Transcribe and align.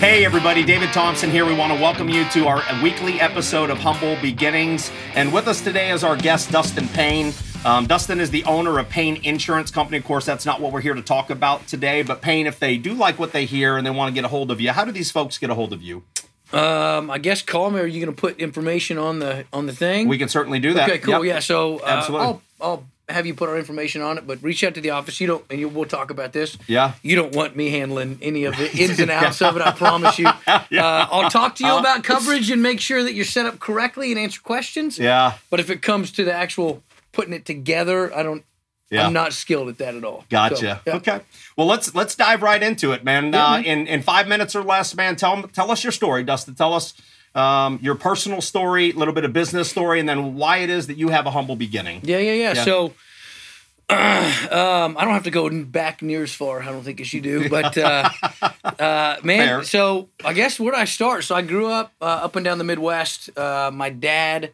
Hey, 0.00 0.24
everybody, 0.24 0.62
David 0.62 0.92
Thompson 0.92 1.28
here. 1.28 1.44
We 1.44 1.56
want 1.56 1.72
to 1.72 1.82
welcome 1.82 2.08
you 2.08 2.24
to 2.30 2.46
our 2.46 2.62
weekly 2.84 3.20
episode 3.20 3.68
of 3.68 3.78
Humble 3.78 4.16
Beginnings. 4.22 4.92
And 5.14 5.32
with 5.32 5.48
us 5.48 5.60
today 5.60 5.90
is 5.90 6.04
our 6.04 6.14
guest, 6.16 6.52
Dustin 6.52 6.86
Payne. 6.86 7.32
Um, 7.64 7.84
Dustin 7.88 8.20
is 8.20 8.30
the 8.30 8.44
owner 8.44 8.78
of 8.78 8.88
Payne 8.88 9.16
Insurance 9.24 9.72
Company. 9.72 9.96
Of 9.96 10.04
course, 10.04 10.24
that's 10.24 10.46
not 10.46 10.60
what 10.60 10.72
we're 10.72 10.82
here 10.82 10.94
to 10.94 11.02
talk 11.02 11.30
about 11.30 11.66
today. 11.66 12.02
But 12.02 12.22
Payne, 12.22 12.46
if 12.46 12.60
they 12.60 12.76
do 12.76 12.94
like 12.94 13.18
what 13.18 13.32
they 13.32 13.44
hear 13.44 13.76
and 13.76 13.84
they 13.84 13.90
want 13.90 14.08
to 14.08 14.14
get 14.14 14.24
a 14.24 14.28
hold 14.28 14.52
of 14.52 14.60
you, 14.60 14.70
how 14.70 14.84
do 14.84 14.92
these 14.92 15.10
folks 15.10 15.36
get 15.36 15.50
a 15.50 15.54
hold 15.54 15.72
of 15.72 15.82
you? 15.82 16.04
Um, 16.52 17.10
I 17.10 17.18
guess 17.18 17.42
call 17.42 17.68
me. 17.72 17.80
Are 17.80 17.86
you 17.86 18.00
going 18.00 18.14
to 18.14 18.18
put 18.18 18.38
information 18.38 18.98
on 18.98 19.18
the 19.18 19.46
on 19.52 19.66
the 19.66 19.72
thing? 19.72 20.06
We 20.06 20.16
can 20.16 20.28
certainly 20.28 20.60
do 20.60 20.74
that. 20.74 20.88
Okay, 20.88 21.00
cool. 21.00 21.24
Yep. 21.24 21.34
Yeah. 21.34 21.38
So 21.40 21.80
uh, 21.80 21.86
Absolutely. 21.86 22.24
I'll 22.24 22.42
I'll 22.60 22.86
have 23.08 23.26
you 23.26 23.34
put 23.34 23.48
our 23.48 23.56
information 23.58 24.02
on 24.02 24.18
it, 24.18 24.26
but 24.26 24.42
reach 24.42 24.62
out 24.62 24.74
to 24.74 24.80
the 24.80 24.90
office. 24.90 25.20
You 25.20 25.26
don't, 25.26 25.44
and 25.50 25.58
you, 25.58 25.68
we'll 25.68 25.86
talk 25.86 26.10
about 26.10 26.32
this. 26.32 26.58
Yeah. 26.66 26.92
You 27.02 27.16
don't 27.16 27.34
want 27.34 27.56
me 27.56 27.70
handling 27.70 28.18
any 28.20 28.44
of 28.44 28.56
the 28.56 28.70
ins 28.76 29.00
and 29.00 29.10
outs 29.10 29.40
of 29.40 29.56
it. 29.56 29.62
I 29.62 29.72
promise 29.72 30.18
you. 30.18 30.28
Uh, 30.48 31.06
I'll 31.10 31.30
talk 31.30 31.56
to 31.56 31.64
you 31.64 31.72
Uh, 31.72 31.80
about 31.80 32.04
coverage 32.04 32.50
and 32.50 32.62
make 32.62 32.80
sure 32.80 33.02
that 33.02 33.14
you're 33.14 33.24
set 33.24 33.46
up 33.46 33.58
correctly 33.58 34.10
and 34.10 34.18
answer 34.18 34.40
questions. 34.40 34.98
Yeah. 34.98 35.34
But 35.50 35.60
if 35.60 35.70
it 35.70 35.82
comes 35.82 36.12
to 36.12 36.24
the 36.24 36.32
actual 36.32 36.82
putting 37.12 37.32
it 37.32 37.44
together, 37.44 38.14
I 38.14 38.22
don't. 38.22 38.44
Yeah. 38.90 39.06
I'm 39.06 39.12
not 39.12 39.32
skilled 39.32 39.68
at 39.68 39.78
that 39.78 39.94
at 39.94 40.04
all. 40.04 40.24
Gotcha. 40.30 40.56
So, 40.56 40.66
yeah. 40.86 40.96
Okay. 40.96 41.20
Well, 41.56 41.66
let's 41.66 41.94
let's 41.94 42.14
dive 42.14 42.42
right 42.42 42.62
into 42.62 42.92
it, 42.92 43.04
man. 43.04 43.32
Yeah, 43.32 43.46
uh, 43.46 43.50
man. 43.52 43.64
in 43.64 43.86
in 43.86 44.02
five 44.02 44.28
minutes 44.28 44.54
or 44.56 44.62
less, 44.62 44.94
man. 44.94 45.16
Tell 45.16 45.42
tell 45.44 45.70
us 45.70 45.82
your 45.84 45.92
story, 45.92 46.22
Dustin. 46.22 46.54
Tell 46.54 46.74
us 46.74 46.94
um, 47.38 47.78
your 47.80 47.94
personal 47.94 48.40
story, 48.40 48.90
a 48.90 48.94
little 48.94 49.14
bit 49.14 49.24
of 49.24 49.32
business 49.32 49.70
story, 49.70 50.00
and 50.00 50.08
then 50.08 50.34
why 50.34 50.58
it 50.58 50.70
is 50.70 50.88
that 50.88 50.98
you 50.98 51.08
have 51.10 51.26
a 51.26 51.30
humble 51.30 51.54
beginning. 51.54 52.00
Yeah, 52.02 52.18
yeah, 52.18 52.32
yeah. 52.32 52.54
Yeah. 52.54 52.64
So, 52.64 52.86
um, 53.90 54.96
I 54.98 55.04
don't 55.04 55.14
have 55.14 55.24
to 55.24 55.30
go 55.30 55.48
back 55.64 56.02
near 56.02 56.24
as 56.24 56.34
far. 56.34 56.60
I 56.60 56.66
don't 56.66 56.82
think 56.82 57.00
as 57.00 57.14
you 57.14 57.20
do, 57.20 57.48
but 57.48 57.78
uh, 57.78 58.10
uh, 58.64 59.16
man. 59.22 59.48
Fair. 59.48 59.62
So 59.62 60.08
I 60.24 60.32
guess 60.32 60.58
where 60.58 60.72
did 60.72 60.80
I 60.80 60.84
start? 60.84 61.24
So 61.24 61.36
I 61.36 61.42
grew 61.42 61.68
up 61.68 61.92
uh, 62.00 62.04
up 62.04 62.34
and 62.34 62.44
down 62.44 62.58
the 62.58 62.64
Midwest. 62.64 63.30
Uh, 63.38 63.70
my 63.72 63.88
dad 63.88 64.50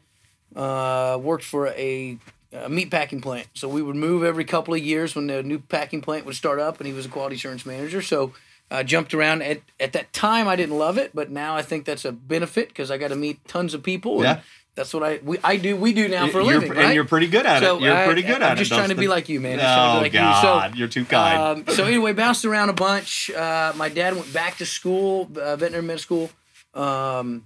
uh, 0.55 1.19
worked 1.20 1.44
for 1.44 1.69
a, 1.69 2.19
a 2.53 2.69
meat 2.69 2.91
packing 2.91 3.22
plant, 3.22 3.48
so 3.55 3.66
we 3.66 3.81
would 3.81 3.97
move 3.97 4.25
every 4.25 4.44
couple 4.44 4.75
of 4.75 4.81
years 4.81 5.14
when 5.14 5.27
the 5.27 5.42
new 5.42 5.59
packing 5.59 6.03
plant 6.03 6.27
would 6.27 6.37
start 6.37 6.61
up, 6.61 6.78
and 6.78 6.87
he 6.87 6.92
was 6.92 7.06
a 7.06 7.09
quality 7.09 7.37
assurance 7.37 7.64
manager. 7.64 8.03
So. 8.03 8.34
I 8.70 8.83
jumped 8.83 9.15
around 9.15 9.43
at, 9.43 9.61
at 9.79 9.93
that 9.93 10.12
time. 10.12 10.48
I 10.48 10.57
didn't 10.57 10.77
love 10.79 10.98
it, 10.98 11.12
but 11.15 11.31
now 11.31 11.55
I 11.57 11.62
think 11.62 11.84
that's 11.84 12.05
a 12.05 12.12
benefit 12.12 12.69
because 12.69 12.91
I 12.91 12.98
got 12.98 13.09
to 13.09 13.17
meet 13.17 13.47
tons 13.47 13.75
of 13.75 13.83
people. 13.83 14.15
and 14.17 14.23
Yeah. 14.25 14.41
that's 14.75 14.93
what 14.93 15.03
I 15.05 15.21
we, 15.23 15.39
I 15.45 15.56
do. 15.56 15.77
We 15.77 15.93
do 15.93 16.09
now 16.09 16.27
for 16.29 16.41
a 16.41 16.45
You're- 16.45 16.55
living, 16.59 16.71
right? 16.71 16.87
and 16.87 16.95
you're 16.95 17.05
pretty 17.05 17.29
good 17.29 17.47
at 17.47 17.62
So 17.62 17.77
it. 17.77 17.83
You're 17.83 17.95
I- 17.97 18.06
pretty 18.06 18.23
good 18.23 18.43
at 18.43 18.43
it. 18.43 18.47
I'm 18.47 18.53
it. 18.56 18.59
just 18.61 18.73
trying 18.73 18.89
to 18.89 18.95
be 18.97 19.06
like 19.06 19.29
you, 19.29 19.41
man. 19.41 19.59
Just 19.59 19.75
trying 19.75 19.93
to 19.93 19.98
Oh 19.98 20.03
like 20.03 20.12
God, 20.12 20.71
you. 20.71 20.75
So, 20.75 20.79
you're 20.79 20.89
too 20.89 21.05
kind. 21.05 21.67
um, 21.69 21.75
so 21.77 21.84
anyway, 21.84 22.12
bounced 22.15 22.45
around 22.45 22.71
a 22.71 22.73
bunch. 22.73 23.31
Uh, 23.31 23.73
my 23.77 23.89
dad 23.89 24.15
went 24.15 24.33
back 24.33 24.56
to 24.56 24.67
school, 24.67 25.31
uh, 25.37 25.55
veterinary 25.56 25.83
med 25.84 26.01
school, 26.01 26.31
um, 26.75 27.45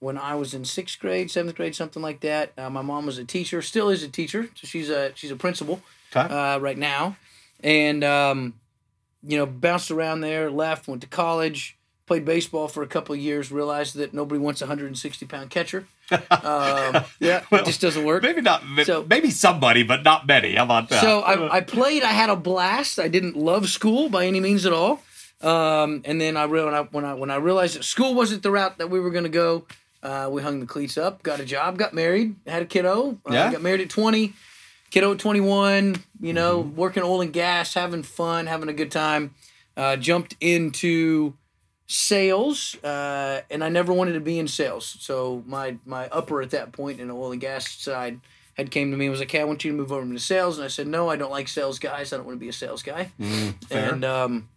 when 0.00 0.16
I 0.16 0.36
was 0.36 0.54
in 0.54 0.64
sixth 0.64 1.00
grade, 1.00 1.30
seventh 1.30 1.56
grade, 1.56 1.74
something 1.74 2.02
like 2.02 2.20
that. 2.20 2.52
Uh, 2.56 2.70
my 2.70 2.82
mom 2.82 3.06
was 3.06 3.18
a 3.18 3.24
teacher, 3.24 3.60
still 3.62 3.88
is 3.88 4.02
a 4.04 4.08
teacher. 4.08 4.48
So 4.54 4.66
she's 4.66 4.90
a 4.90 5.10
she's 5.16 5.32
a 5.32 5.36
principal 5.36 5.80
okay. 6.14 6.32
uh, 6.32 6.58
right 6.58 6.78
now, 6.78 7.16
and 7.64 8.04
um, 8.04 8.54
you 9.22 9.36
know 9.38 9.46
bounced 9.46 9.90
around 9.90 10.20
there. 10.20 10.50
Left, 10.50 10.88
went 10.88 11.02
to 11.02 11.08
college, 11.08 11.76
played 12.06 12.24
baseball 12.24 12.68
for 12.68 12.82
a 12.82 12.86
couple 12.86 13.14
of 13.14 13.20
years. 13.20 13.50
Realized 13.52 13.96
that 13.96 14.12
nobody 14.14 14.38
wants 14.40 14.60
a 14.60 14.64
160 14.64 15.26
pound 15.26 15.50
catcher. 15.50 15.86
Um, 16.10 16.18
yeah, 17.20 17.42
Well, 17.50 17.60
it 17.62 17.66
just 17.66 17.80
doesn't 17.80 18.04
work. 18.04 18.22
maybe 18.22 18.40
not. 18.40 18.62
so- 18.84 19.04
maybe 19.08 19.30
somebody, 19.30 19.82
but 19.82 20.02
not 20.04 20.26
many. 20.26 20.54
How 20.54 20.64
about 20.64 20.88
that? 20.88 21.02
So 21.02 21.20
I, 21.20 21.56
I 21.56 21.60
played. 21.60 22.02
I 22.02 22.12
had 22.12 22.30
a 22.30 22.36
blast. 22.36 22.98
I 22.98 23.08
didn't 23.08 23.36
love 23.36 23.68
school 23.68 24.08
by 24.08 24.26
any 24.26 24.40
means 24.40 24.64
at 24.66 24.72
all. 24.72 25.00
Um, 25.40 26.02
and 26.04 26.20
then 26.20 26.36
I, 26.36 26.46
when 26.46 26.74
I 26.74 26.80
when 26.82 27.04
I 27.04 27.14
when 27.14 27.30
I 27.30 27.36
realized 27.36 27.76
that 27.76 27.84
school 27.84 28.14
wasn't 28.14 28.42
the 28.42 28.50
route 28.50 28.78
that 28.78 28.90
we 28.90 28.98
were 29.00 29.10
going 29.10 29.24
to 29.24 29.30
go, 29.30 29.66
uh, 30.02 30.28
we 30.32 30.42
hung 30.42 30.58
the 30.60 30.66
cleats 30.66 30.98
up, 30.98 31.22
got 31.22 31.38
a 31.40 31.44
job, 31.44 31.78
got 31.78 31.92
married, 31.92 32.34
had 32.46 32.62
a 32.62 32.66
kiddo. 32.66 33.18
Uh, 33.24 33.32
Yeah. 33.34 33.52
Got 33.52 33.62
married 33.62 33.80
at 33.82 33.88
twenty, 33.90 34.32
kiddo 34.90 35.12
at 35.12 35.18
twenty 35.18 35.40
one. 35.40 35.96
You 36.20 36.32
know, 36.32 36.60
working 36.60 37.02
oil 37.02 37.20
and 37.20 37.32
gas, 37.32 37.74
having 37.74 38.02
fun, 38.02 38.46
having 38.46 38.68
a 38.68 38.72
good 38.72 38.90
time. 38.90 39.34
Uh, 39.76 39.96
jumped 39.96 40.34
into 40.40 41.34
sales, 41.86 42.76
uh, 42.84 43.42
and 43.50 43.64
I 43.64 43.68
never 43.68 43.92
wanted 43.92 44.12
to 44.12 44.20
be 44.20 44.38
in 44.38 44.48
sales. 44.48 44.96
So 45.00 45.42
my 45.46 45.76
my 45.84 46.08
upper 46.08 46.42
at 46.42 46.50
that 46.50 46.72
point 46.72 47.00
in 47.00 47.08
the 47.08 47.14
oil 47.14 47.32
and 47.32 47.40
gas 47.40 47.68
side 47.70 48.20
had 48.54 48.70
came 48.70 48.90
to 48.90 48.96
me 48.96 49.06
and 49.06 49.10
was 49.10 49.20
like, 49.20 49.30
"Hey, 49.30 49.40
I 49.40 49.44
want 49.44 49.64
you 49.64 49.70
to 49.72 49.76
move 49.76 49.92
over 49.92 50.02
into 50.02 50.18
sales." 50.18 50.58
And 50.58 50.64
I 50.64 50.68
said, 50.68 50.86
"No, 50.86 51.08
I 51.08 51.16
don't 51.16 51.30
like 51.30 51.48
sales 51.48 51.78
guys. 51.78 52.12
I 52.12 52.16
don't 52.16 52.26
want 52.26 52.36
to 52.36 52.40
be 52.40 52.48
a 52.48 52.52
sales 52.52 52.82
guy." 52.82 53.10
Mm. 53.20 53.54
And 53.70 54.04
um, 54.04 54.48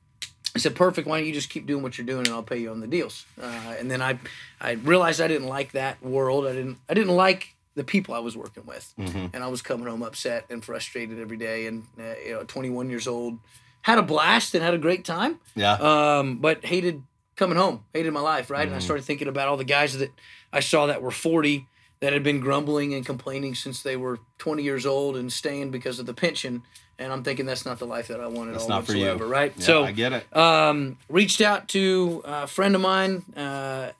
I 0.55 0.59
said, 0.59 0.75
"Perfect. 0.75 1.07
Why 1.07 1.19
don't 1.19 1.27
you 1.27 1.33
just 1.33 1.49
keep 1.49 1.65
doing 1.65 1.83
what 1.83 1.97
you're 1.97 2.07
doing, 2.07 2.25
and 2.25 2.29
I'll 2.35 2.43
pay 2.43 2.57
you 2.57 2.71
on 2.71 2.79
the 2.79 2.87
deals." 2.87 3.25
Uh, 3.41 3.75
and 3.79 3.89
then 3.89 4.01
I 4.01 4.19
I 4.59 4.71
realized 4.71 5.21
I 5.21 5.27
didn't 5.27 5.47
like 5.47 5.71
that 5.73 6.03
world. 6.03 6.45
I 6.45 6.53
didn't 6.53 6.77
I 6.89 6.93
didn't 6.93 7.15
like 7.15 7.55
the 7.75 7.83
people 7.83 8.13
I 8.13 8.19
was 8.19 8.35
working 8.35 8.65
with, 8.65 8.93
Mhm. 8.99 9.29
and 9.33 9.43
I 9.43 9.47
was 9.47 9.61
coming 9.61 9.87
home 9.87 10.03
upset 10.03 10.45
and 10.49 10.63
frustrated 10.63 11.19
every 11.19 11.37
day. 11.37 11.67
And 11.67 11.83
uh, 11.99 12.13
you 12.25 12.33
know, 12.33 12.43
21 12.43 12.89
years 12.89 13.07
old, 13.07 13.39
had 13.83 13.97
a 13.97 14.03
blast 14.03 14.53
and 14.53 14.63
had 14.63 14.73
a 14.73 14.77
great 14.77 15.03
time 15.05 15.39
yeah. 15.55 15.73
um, 15.73 16.37
but 16.37 16.63
hated 16.65 17.01
coming 17.35 17.57
home, 17.57 17.83
hated 17.93 18.11
my 18.11 18.19
life, 18.19 18.49
right? 18.51 18.59
Mm-hmm. 18.59 18.67
And 18.67 18.75
I 18.75 18.79
started 18.79 19.05
thinking 19.05 19.27
about 19.27 19.47
all 19.47 19.57
the 19.57 19.63
guys 19.63 19.97
that 19.97 20.11
I 20.53 20.59
saw 20.59 20.85
that 20.87 21.01
were 21.01 21.11
40 21.11 21.67
that 22.01 22.13
had 22.13 22.23
been 22.23 22.39
grumbling 22.39 22.93
and 22.93 23.05
complaining 23.05 23.55
since 23.55 23.81
they 23.81 23.95
were 23.95 24.19
20 24.37 24.61
years 24.63 24.85
old 24.85 25.15
and 25.15 25.31
staying 25.31 25.71
because 25.71 25.97
of 25.99 26.05
the 26.05 26.13
pension. 26.13 26.63
And 27.01 27.11
I'm 27.11 27.23
thinking 27.23 27.47
that's 27.47 27.65
not 27.65 27.79
the 27.79 27.87
life 27.87 28.09
that 28.09 28.19
I 28.21 28.27
want 28.27 28.49
at 28.49 28.53
That's 28.53 28.63
all 28.65 28.69
not 28.69 28.85
for 28.85 28.93
you. 28.93 28.99
whatsoever, 28.99 29.27
right? 29.27 29.51
Yeah, 29.57 29.65
so 29.65 29.83
I 29.85 29.91
get 29.91 30.13
it. 30.13 30.37
um, 30.37 30.97
reached 31.09 31.41
out 31.41 31.67
to 31.69 32.21
a 32.23 32.45
friend 32.45 32.75
of 32.75 32.81
mine. 32.81 33.23
Uh, 33.35 33.91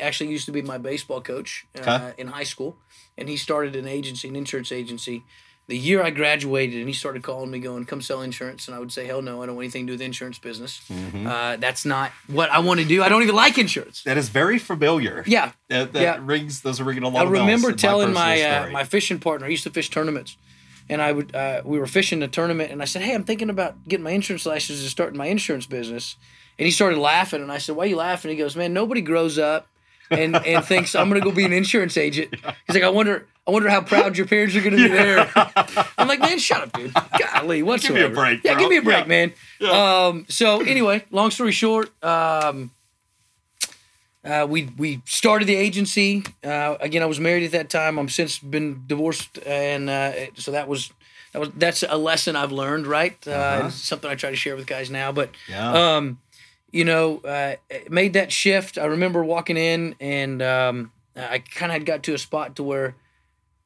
actually 0.00 0.30
used 0.30 0.46
to 0.46 0.52
be 0.52 0.62
my 0.62 0.78
baseball 0.78 1.20
coach 1.20 1.66
uh, 1.76 1.80
Okay. 1.82 2.12
in 2.18 2.28
high 2.28 2.44
school, 2.44 2.76
and 3.18 3.28
he 3.28 3.36
started 3.36 3.76
an 3.76 3.86
agency, 3.86 4.26
an 4.28 4.36
insurance 4.36 4.72
agency. 4.72 5.22
The 5.68 5.76
year 5.78 6.02
I 6.02 6.10
graduated, 6.10 6.78
and 6.80 6.88
he 6.88 6.92
started 6.94 7.22
calling 7.22 7.48
me, 7.50 7.60
going, 7.60 7.84
"Come 7.84 8.00
sell 8.02 8.22
insurance," 8.22 8.66
and 8.66 8.74
I 8.74 8.80
would 8.80 8.90
say, 8.90 9.06
"Hell 9.06 9.22
no, 9.22 9.40
I 9.42 9.46
don't 9.46 9.54
want 9.54 9.66
anything 9.66 9.86
to 9.86 9.92
do 9.92 9.94
with 9.94 10.00
insurance 10.00 10.38
business. 10.38 10.80
Mm-hmm. 10.88 11.26
Uh, 11.28 11.56
that's 11.58 11.84
not 11.84 12.10
what 12.26 12.50
I 12.50 12.58
want 12.58 12.80
to 12.80 12.86
do. 12.86 13.04
I 13.04 13.08
don't 13.08 13.22
even 13.22 13.36
like 13.36 13.56
insurance." 13.56 14.02
That 14.04 14.16
is 14.16 14.30
very 14.30 14.58
familiar. 14.58 15.22
Yeah, 15.28 15.52
That, 15.68 15.92
that 15.92 16.02
Yeah. 16.02 16.18
rings. 16.22 16.62
Those 16.62 16.80
are 16.80 16.84
ringing 16.84 17.04
a 17.04 17.08
lot 17.08 17.26
I 17.26 17.30
remember 17.30 17.72
telling 17.72 18.12
my 18.12 18.34
personal 18.36 18.62
uh, 18.64 18.70
my 18.70 18.84
fishing 18.84 19.20
partner. 19.20 19.46
I 19.46 19.50
used 19.50 19.62
to 19.64 19.70
fish 19.70 19.90
tournaments, 19.90 20.36
and 20.90 21.00
I 21.00 21.12
would 21.12 21.34
uh, 21.34 21.62
we 21.64 21.78
were 21.78 21.86
fishing 21.86 22.22
a 22.22 22.28
tournament, 22.28 22.70
and 22.70 22.82
I 22.82 22.84
said, 22.84 23.00
"Hey, 23.02 23.14
I'm 23.14 23.24
thinking 23.24 23.48
about 23.48 23.88
getting 23.88 24.04
my 24.04 24.10
insurance 24.10 24.44
license 24.44 24.80
and 24.80 24.88
starting 24.90 25.16
my 25.16 25.26
insurance 25.26 25.64
business." 25.66 26.16
And 26.58 26.66
he 26.66 26.70
started 26.72 26.98
laughing, 26.98 27.40
and 27.40 27.50
I 27.50 27.56
said, 27.58 27.76
"Why 27.76 27.84
are 27.84 27.86
you 27.86 27.96
laughing?" 27.96 28.30
He 28.30 28.36
goes, 28.36 28.54
"Man, 28.56 28.74
nobody 28.74 29.00
grows 29.00 29.38
up 29.38 29.66
and 30.10 30.36
and 30.36 30.62
thinks 30.64 30.94
I'm 30.94 31.08
gonna 31.08 31.20
go 31.22 31.30
be 31.32 31.44
an 31.46 31.52
insurance 31.54 31.96
agent." 31.96 32.34
He's 32.66 32.74
like, 32.74 32.82
"I 32.84 32.90
wonder." 32.90 33.26
I 33.48 33.52
wonder 33.52 33.70
how 33.70 33.80
proud 33.80 34.16
your 34.16 34.28
parents 34.28 34.54
are 34.54 34.60
going 34.60 34.76
to 34.76 34.82
be 34.82 34.86
there. 34.86 35.28
I'm 35.98 36.06
like, 36.06 36.20
man, 36.20 36.38
shut 36.38 36.60
up, 36.62 36.72
dude. 36.72 36.92
Golly, 37.18 37.62
whatsoever. 37.64 38.14
break, 38.14 38.44
Yeah, 38.44 38.52
bro. 38.52 38.60
give 38.60 38.70
me 38.70 38.76
a 38.76 38.82
break, 38.82 39.04
Yeah. 39.04 39.08
man. 39.08 39.32
Yeah. 39.58 39.70
Um, 40.06 40.26
so 40.28 40.60
anyway, 40.60 41.04
long 41.10 41.32
story 41.32 41.50
short, 41.50 41.90
um, 42.04 42.70
uh, 44.24 44.46
we 44.48 44.68
we 44.76 45.02
started 45.06 45.46
the 45.48 45.56
agency. 45.56 46.22
Uh, 46.44 46.76
again, 46.80 47.02
I 47.02 47.06
was 47.06 47.18
married 47.20 47.44
at 47.44 47.52
that 47.52 47.70
time. 47.70 47.98
I'm 47.98 48.08
since 48.08 48.38
been 48.38 48.84
divorced, 48.86 49.38
and 49.46 49.88
uh, 49.88 50.12
so 50.34 50.50
that 50.52 50.68
was 50.68 50.90
that 51.32 51.38
was 51.38 51.50
that's 51.56 51.82
a 51.82 51.96
lesson 51.96 52.36
I've 52.36 52.52
learned. 52.52 52.86
Right, 52.86 53.16
uh, 53.26 53.30
Uh-huh. 53.30 53.70
something 53.70 54.10
I 54.10 54.14
try 54.14 54.30
to 54.30 54.36
share 54.36 54.56
with 54.56 54.66
guys 54.66 54.90
now. 54.90 55.12
But 55.12 55.30
yeah. 55.48 55.96
um, 55.96 56.18
you 56.72 56.84
know, 56.84 57.18
uh, 57.20 57.56
made 57.88 58.12
that 58.12 58.30
shift. 58.30 58.78
I 58.78 58.84
remember 58.86 59.24
walking 59.24 59.56
in, 59.56 59.94
and 60.00 60.40
um, 60.42 60.92
I 61.16 61.38
kind 61.38 61.72
of 61.72 61.74
had 61.74 61.86
got 61.86 62.02
to 62.04 62.14
a 62.14 62.18
spot 62.18 62.56
to 62.56 62.62
where 62.62 62.94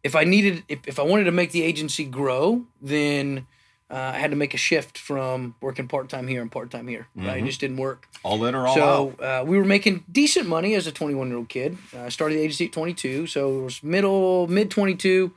if 0.02 0.14
I 0.14 0.24
needed, 0.24 0.62
if, 0.68 0.86
if 0.86 0.98
I 0.98 1.02
wanted 1.02 1.24
to 1.24 1.32
make 1.32 1.50
the 1.52 1.62
agency 1.62 2.04
grow, 2.04 2.64
then 2.80 3.46
uh, 3.90 4.12
I 4.14 4.18
had 4.18 4.30
to 4.30 4.36
make 4.36 4.54
a 4.54 4.56
shift 4.56 4.96
from 4.98 5.54
working 5.60 5.88
part 5.88 6.08
time 6.08 6.26
here 6.26 6.40
and 6.42 6.50
part 6.50 6.70
time 6.70 6.88
here. 6.88 7.06
Right, 7.14 7.42
it 7.42 7.46
just 7.46 7.60
didn't 7.60 7.76
work. 7.76 8.08
all 8.22 8.44
in 8.44 8.54
or 8.54 8.66
all 8.66 8.74
So 8.74 9.14
out. 9.20 9.42
uh, 9.42 9.44
we 9.46 9.58
were 9.58 9.64
making 9.64 10.04
decent 10.10 10.48
money 10.48 10.74
as 10.74 10.86
a 10.86 10.92
21 10.92 11.28
year 11.28 11.36
old 11.36 11.48
kid. 11.48 11.76
I 11.96 12.08
started 12.08 12.36
the 12.36 12.40
agency 12.42 12.66
at 12.66 12.72
22, 12.72 13.26
so 13.26 13.60
it 13.60 13.62
was 13.62 13.82
middle 13.82 14.46
mid 14.48 14.70
22. 14.70 15.32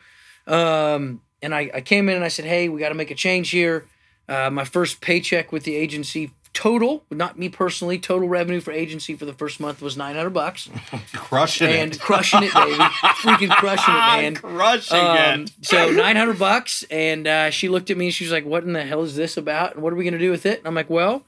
Um, 0.47 1.21
and 1.41 1.53
I, 1.53 1.69
I 1.73 1.81
came 1.81 2.09
in 2.09 2.15
and 2.15 2.23
I 2.25 2.29
said, 2.29 2.45
"Hey, 2.45 2.69
we 2.69 2.79
got 2.79 2.89
to 2.89 2.95
make 2.95 3.11
a 3.11 3.15
change 3.15 3.49
here." 3.51 3.85
Uh, 4.29 4.50
my 4.50 4.63
first 4.65 5.01
paycheck 5.01 5.51
with 5.51 5.63
the 5.63 5.75
agency 5.75 6.31
total, 6.57 7.04
not 7.12 7.38
me 7.38 7.50
personally, 7.50 8.00
total 8.00 8.27
revenue 8.27 8.59
for 8.59 8.71
agency 8.71 9.15
for 9.15 9.25
the 9.25 9.33
first 9.33 9.59
month 9.59 9.80
was 9.80 9.95
900 9.95 10.31
bucks, 10.31 10.68
Crushing 11.13 11.68
and 11.69 11.94
it. 11.94 12.00
crushing 12.01 12.42
it, 12.42 12.51
baby, 12.54 12.74
freaking 13.21 13.50
crushing 13.51 13.94
it, 13.94 13.98
man. 13.98 14.36
Crushing 14.38 14.98
Um, 15.00 15.42
it. 15.44 15.51
so 15.62 15.92
900 15.92 16.39
bucks, 16.39 16.83
and 16.89 17.27
uh, 17.27 17.50
she 17.51 17.69
looked 17.69 17.92
at 17.92 17.98
me 17.98 18.06
and 18.07 18.13
she 18.13 18.24
was 18.24 18.31
like, 18.31 18.45
"What 18.45 18.63
in 18.63 18.74
the 18.74 18.83
hell 18.83 19.04
is 19.04 19.15
this 19.15 19.38
about? 19.38 19.75
And 19.75 19.83
what 19.83 19.94
are 19.94 19.95
we 19.95 20.04
gonna 20.04 20.18
do 20.18 20.31
with 20.31 20.45
it?" 20.48 20.57
And 20.59 20.68
I'm 20.68 20.75
like, 20.75 20.89
"Well." 20.89 21.24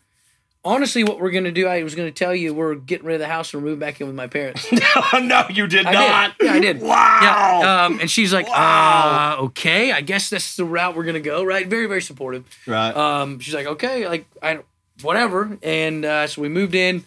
Honestly, 0.65 1.05
what 1.05 1.21
we're 1.21 1.31
gonna 1.31 1.53
do, 1.53 1.67
I 1.67 1.83
was 1.83 1.95
gonna 1.95 2.11
tell 2.11 2.35
you, 2.35 2.53
we're 2.53 2.75
getting 2.75 3.05
rid 3.07 3.13
of 3.13 3.21
the 3.21 3.27
house 3.27 3.53
and 3.53 3.63
we're 3.63 3.69
moving 3.69 3.79
back 3.79 4.01
in 4.01 4.07
with 4.07 4.15
my 4.17 4.27
parents. 4.27 4.69
no, 5.13 5.45
you 5.49 5.67
did 5.67 5.85
I 5.85 5.93
not. 5.93 6.37
did. 6.37 6.45
Yeah, 6.47 6.53
I 6.53 6.59
did. 6.59 6.81
Wow. 6.81 7.19
Yeah. 7.61 7.85
Um, 7.85 7.99
and 8.01 8.11
she's 8.11 8.33
like, 8.33 8.45
Wow. 8.49 9.37
uh, 9.39 9.43
okay, 9.45 9.93
I 9.93 10.01
guess 10.01 10.29
that's 10.29 10.57
the 10.57 10.65
route 10.65 10.97
we're 10.97 11.05
gonna 11.05 11.21
go. 11.21 11.45
Right. 11.45 11.65
Very, 11.65 11.85
very 11.85 12.01
supportive. 12.01 12.43
right. 12.67 12.91
Um, 12.93 13.39
she's 13.39 13.53
like, 13.53 13.67
okay, 13.67 14.05
like 14.09 14.25
I, 14.43 14.59
whatever. 15.01 15.57
And 15.63 16.05
uh, 16.05 16.27
so 16.27 16.41
we 16.41 16.49
moved 16.49 16.75
in, 16.75 17.03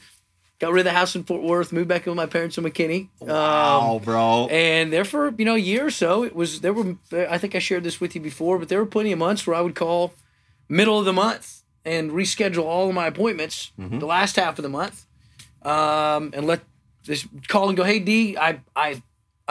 got 0.59 0.73
rid 0.73 0.81
of 0.81 0.85
the 0.93 0.99
house 0.99 1.15
in 1.17 1.25
Fort 1.25 1.43
Worth, 1.43 1.73
moved 1.73 1.89
back 1.89 2.07
in 2.07 2.11
with 2.11 2.17
my 2.17 2.27
parents 2.27 2.57
in 2.59 2.65
McKinney. 2.65 3.09
Wow, 3.21 3.97
Um, 3.97 4.03
bro. 4.03 4.47
and 4.51 4.93
there 4.93 5.05
for 5.05 5.35
you 5.39 5.45
know 5.45 5.55
a 5.55 5.59
year 5.59 5.87
or 5.87 5.91
so, 5.91 6.25
it 6.25 6.35
was 6.35 6.61
there 6.61 6.73
were 6.73 6.97
I 7.13 7.39
think 7.39 7.55
I 7.55 7.59
shared 7.59 7.85
this 7.85 8.01
with 8.01 8.15
you 8.15 8.21
before, 8.21 8.59
but 8.59 8.69
there 8.69 8.79
were 8.79 8.87
plenty 8.87 9.13
of 9.13 9.19
months 9.19 9.47
where 9.47 9.57
I 9.57 9.61
would 9.61 9.75
call 9.75 10.15
middle 10.69 10.99
of 10.99 11.05
the 11.05 11.13
month 11.13 11.63
and 11.85 12.13
reschedule 12.13 12.65
all 12.65 12.89
of 12.89 12.95
my 12.95 13.07
appointments 13.09 13.73
Mm-hmm. 13.81 13.99
the 13.99 14.07
last 14.07 14.37
half 14.37 14.59
of 14.59 14.63
the 14.63 14.69
month, 14.69 15.05
um, 15.63 16.31
and 16.33 16.47
let 16.47 16.61
this 17.05 17.27
call 17.49 17.69
and 17.69 17.77
go, 17.77 17.83
hey 17.85 17.99
D, 17.99 18.37
I 18.39 18.61
I 18.77 19.03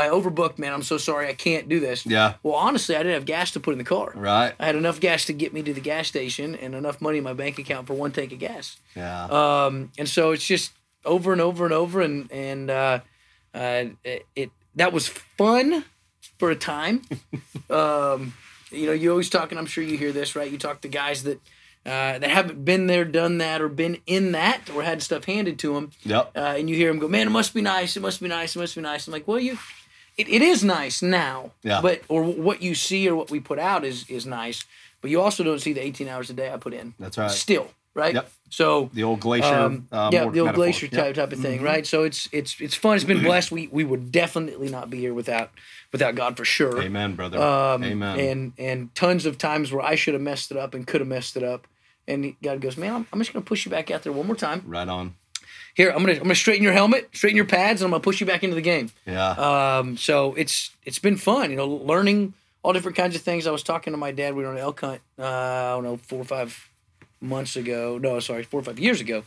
I 0.01 0.09
overbooked, 0.09 0.57
man. 0.57 0.73
I'm 0.73 0.83
so 0.83 0.97
sorry, 0.97 1.27
I 1.27 1.33
can't 1.33 1.69
do 1.69 1.79
this. 1.79 2.05
yeah. 2.05 2.35
Well, 2.43 2.55
honestly, 2.55 2.95
I 2.95 2.99
didn't 2.99 3.13
have 3.13 3.25
gas 3.25 3.51
to 3.51 3.59
put 3.59 3.71
in 3.73 3.77
the 3.77 3.83
car. 3.83 4.11
Right. 4.15 4.53
I 4.59 4.65
had 4.65 4.75
enough 4.75 4.99
gas 4.99 5.25
to 5.25 5.33
get 5.33 5.53
me 5.53 5.61
to 5.63 5.73
the 5.73 5.81
gas 5.81 6.07
station 6.07 6.55
and 6.55 6.73
enough 6.75 7.01
money 7.01 7.19
in 7.19 7.23
my 7.23 7.33
bank 7.33 7.59
account 7.59 7.87
for 7.87 7.93
one 7.93 8.11
tank 8.11 8.31
of 8.31 8.39
gas. 8.39 8.77
Yeah. 8.95 9.25
Um, 9.25 9.91
and 9.97 10.09
so 10.09 10.31
it's 10.31 10.45
just 10.45 10.71
over 11.05 11.31
and 11.31 11.41
over 11.41 11.65
and 11.65 11.73
over, 11.73 12.01
and 12.01 12.31
and 12.31 12.69
uh, 12.69 12.99
uh, 13.53 13.85
it, 14.03 14.25
it 14.35 14.51
that 14.75 14.93
was 14.93 15.07
fun 15.07 15.85
for 16.39 16.51
a 16.51 16.55
time. 16.55 17.03
um, 17.69 18.33
you 18.71 18.87
know, 18.87 18.93
you 18.93 19.11
always 19.11 19.29
talking. 19.29 19.57
I'm 19.57 19.65
sure 19.65 19.83
you 19.83 19.97
hear 19.97 20.11
this, 20.11 20.35
right? 20.35 20.49
You 20.49 20.57
talk 20.57 20.81
to 20.81 20.87
guys 20.87 21.23
that 21.23 21.39
uh, 21.85 22.19
that 22.19 22.29
haven't 22.29 22.63
been 22.63 22.87
there, 22.87 23.05
done 23.05 23.39
that, 23.39 23.61
or 23.61 23.67
been 23.67 23.97
in 24.05 24.33
that, 24.33 24.69
or 24.73 24.83
had 24.83 25.01
stuff 25.01 25.25
handed 25.25 25.57
to 25.59 25.73
them, 25.73 25.91
yep. 26.03 26.31
uh, 26.35 26.55
and 26.57 26.69
you 26.69 26.75
hear 26.75 26.89
them 26.89 26.99
go, 26.99 27.07
"Man, 27.07 27.27
it 27.27 27.31
must 27.31 27.53
be 27.53 27.61
nice. 27.61 27.97
It 27.97 28.01
must 28.01 28.21
be 28.21 28.27
nice. 28.27 28.55
It 28.55 28.59
must 28.59 28.75
be 28.75 28.81
nice." 28.81 29.07
I'm 29.07 29.13
like, 29.13 29.27
"Well, 29.27 29.39
you." 29.39 29.57
It, 30.21 30.29
it 30.29 30.41
is 30.41 30.63
nice 30.63 31.01
now, 31.01 31.51
Yeah. 31.63 31.81
but 31.81 32.01
or 32.07 32.23
what 32.23 32.61
you 32.61 32.75
see 32.75 33.07
or 33.09 33.15
what 33.15 33.29
we 33.31 33.39
put 33.39 33.59
out 33.59 33.83
is 33.83 34.05
is 34.09 34.25
nice, 34.25 34.65
but 35.01 35.09
you 35.11 35.19
also 35.21 35.43
don't 35.43 35.59
see 35.59 35.73
the 35.73 35.83
18 35.83 36.07
hours 36.07 36.29
a 36.29 36.33
day 36.33 36.51
I 36.53 36.57
put 36.57 36.73
in. 36.73 36.93
That's 36.99 37.17
right. 37.17 37.31
Still, 37.31 37.67
right? 37.93 38.13
Yep. 38.13 38.31
So 38.49 38.89
The 38.93 39.03
old 39.03 39.21
glacier. 39.21 39.47
um, 39.53 39.87
uh, 39.91 40.09
yeah, 40.11 40.19
the 40.19 40.25
old 40.25 40.33
metaphor. 40.35 40.53
glacier 40.53 40.85
Yep. 40.87 40.91
Mm-hmm. 40.93 41.01
type 41.05 41.15
type 41.15 41.31
of 41.31 41.39
thing, 41.39 41.61
right? 41.61 41.87
So 41.87 42.03
it's 42.03 42.27
it's 42.31 42.59
it's 42.59 42.75
fun. 42.75 42.95
It's 42.95 43.05
been 43.05 43.23
blessed. 43.23 43.51
We 43.51 43.67
we 43.71 43.83
would 43.83 44.11
definitely 44.11 44.69
not 44.69 44.89
be 44.89 44.97
here 44.99 45.13
without 45.13 45.51
without 45.91 46.15
God 46.15 46.35
for 46.37 46.45
sure. 46.45 46.81
Amen, 46.81 47.15
brother. 47.15 47.39
Um, 47.41 47.83
Amen. 47.83 48.19
And 48.19 48.53
and 48.57 48.93
tons 48.95 49.25
of 49.25 49.37
times 49.37 49.71
where 49.71 49.83
I 49.83 49.95
should 49.95 50.13
have 50.13 50.21
messed 50.23 50.51
it 50.51 50.57
up 50.57 50.73
and 50.73 50.85
could 50.85 51.01
have 51.01 51.07
messed 51.07 51.35
it 51.37 51.43
up, 51.43 51.65
and 52.07 52.35
God 52.43 52.59
goes, 52.61 52.75
man, 52.77 52.93
I'm, 52.93 53.07
I'm 53.13 53.19
just 53.19 53.31
gonna 53.33 53.45
push 53.45 53.65
you 53.65 53.71
back 53.71 53.89
out 53.89 54.03
there 54.03 54.11
one 54.13 54.27
more 54.27 54.35
time. 54.35 54.63
right 54.67 54.87
on. 54.87 55.15
Here, 55.75 55.89
I'm 55.89 55.99
gonna 55.99 56.13
I'm 56.13 56.23
gonna 56.23 56.35
straighten 56.35 56.63
your 56.63 56.73
helmet, 56.73 57.09
straighten 57.13 57.37
your 57.37 57.45
pads, 57.45 57.81
and 57.81 57.87
I'm 57.87 57.91
gonna 57.91 58.01
push 58.01 58.19
you 58.19 58.25
back 58.25 58.43
into 58.43 58.55
the 58.55 58.61
game. 58.61 58.91
Yeah. 59.05 59.31
Um, 59.31 59.97
so 59.97 60.33
it's 60.35 60.71
it's 60.85 60.99
been 60.99 61.17
fun, 61.17 61.49
you 61.49 61.57
know, 61.57 61.67
learning 61.67 62.33
all 62.63 62.73
different 62.73 62.97
kinds 62.97 63.15
of 63.15 63.21
things. 63.21 63.47
I 63.47 63.51
was 63.51 63.63
talking 63.63 63.93
to 63.93 63.97
my 63.97 64.11
dad. 64.11 64.35
We 64.35 64.43
were 64.43 64.49
on 64.49 64.55
an 64.55 64.61
elk 64.61 64.81
hunt. 64.81 65.01
Uh, 65.17 65.23
I 65.23 65.71
don't 65.75 65.83
know, 65.83 65.97
four 65.97 66.19
or 66.19 66.25
five 66.25 66.69
months 67.19 67.55
ago. 67.55 67.97
No, 67.97 68.19
sorry, 68.19 68.43
four 68.43 68.59
or 68.59 68.63
five 68.63 68.79
years 68.79 69.01
ago. 69.01 69.23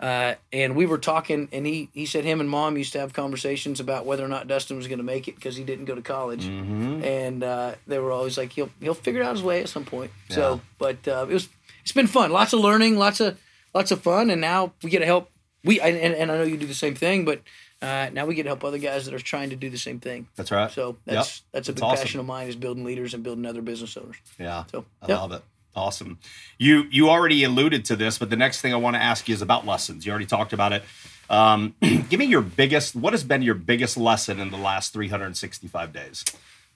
Uh, 0.00 0.34
and 0.52 0.76
we 0.76 0.86
were 0.86 0.98
talking, 0.98 1.48
and 1.50 1.66
he 1.66 1.88
he 1.92 2.06
said 2.06 2.24
him 2.24 2.40
and 2.40 2.48
mom 2.48 2.78
used 2.78 2.92
to 2.92 3.00
have 3.00 3.12
conversations 3.12 3.80
about 3.80 4.06
whether 4.06 4.24
or 4.24 4.28
not 4.28 4.46
Dustin 4.46 4.76
was 4.76 4.86
going 4.86 4.98
to 4.98 5.04
make 5.04 5.26
it 5.26 5.34
because 5.34 5.56
he 5.56 5.64
didn't 5.64 5.86
go 5.86 5.96
to 5.96 6.02
college. 6.02 6.44
mm-hmm. 6.44 7.02
And 7.02 7.42
uh, 7.42 7.74
they 7.88 7.98
were 7.98 8.12
always 8.12 8.38
like, 8.38 8.52
he'll 8.52 8.70
he'll 8.80 8.94
figure 8.94 9.24
out 9.24 9.32
his 9.34 9.42
way 9.42 9.60
at 9.60 9.68
some 9.68 9.84
point. 9.84 10.12
Yeah. 10.28 10.34
So, 10.36 10.60
but 10.78 11.08
uh, 11.08 11.26
it 11.28 11.34
was 11.34 11.48
it's 11.82 11.90
been 11.90 12.06
fun. 12.06 12.30
Lots 12.30 12.52
of 12.52 12.60
learning, 12.60 12.96
lots 12.96 13.18
of 13.18 13.40
lots 13.74 13.90
of 13.90 14.00
fun, 14.00 14.30
and 14.30 14.40
now 14.40 14.72
we 14.84 14.90
get 14.90 15.00
to 15.00 15.06
help. 15.06 15.30
We 15.68 15.82
and, 15.82 15.98
and 15.98 16.32
I 16.32 16.38
know 16.38 16.44
you 16.44 16.56
do 16.56 16.66
the 16.66 16.72
same 16.72 16.94
thing, 16.94 17.26
but 17.26 17.42
uh, 17.82 18.08
now 18.14 18.24
we 18.24 18.34
get 18.34 18.44
to 18.44 18.48
help 18.48 18.64
other 18.64 18.78
guys 18.78 19.04
that 19.04 19.12
are 19.12 19.18
trying 19.18 19.50
to 19.50 19.56
do 19.56 19.68
the 19.68 19.76
same 19.76 20.00
thing. 20.00 20.26
That's 20.34 20.50
right. 20.50 20.70
So 20.70 20.96
that's 21.04 21.42
Yep. 21.42 21.52
that's 21.52 21.68
a 21.68 21.72
big 21.74 21.84
awesome. 21.84 22.04
passion 22.04 22.20
of 22.20 22.26
mine 22.26 22.48
is 22.48 22.56
building 22.56 22.84
leaders 22.84 23.12
and 23.12 23.22
building 23.22 23.44
other 23.44 23.60
business 23.60 23.94
owners. 23.98 24.16
Yeah. 24.38 24.64
So 24.72 24.86
I 25.02 25.08
yep. 25.08 25.18
love 25.18 25.32
it. 25.32 25.42
Awesome. 25.76 26.18
You 26.56 26.86
you 26.90 27.10
already 27.10 27.44
alluded 27.44 27.84
to 27.84 27.96
this, 27.96 28.16
but 28.16 28.30
the 28.30 28.36
next 28.36 28.62
thing 28.62 28.72
I 28.72 28.76
want 28.76 28.96
to 28.96 29.02
ask 29.02 29.28
you 29.28 29.34
is 29.34 29.42
about 29.42 29.66
lessons. 29.66 30.06
You 30.06 30.10
already 30.10 30.24
talked 30.24 30.54
about 30.54 30.72
it. 30.72 30.84
Um, 31.28 31.74
give 31.82 32.18
me 32.18 32.24
your 32.24 32.40
biggest. 32.40 32.96
What 32.96 33.12
has 33.12 33.22
been 33.22 33.42
your 33.42 33.54
biggest 33.54 33.98
lesson 33.98 34.40
in 34.40 34.50
the 34.50 34.56
last 34.56 34.94
365 34.94 35.92
days? 35.92 36.24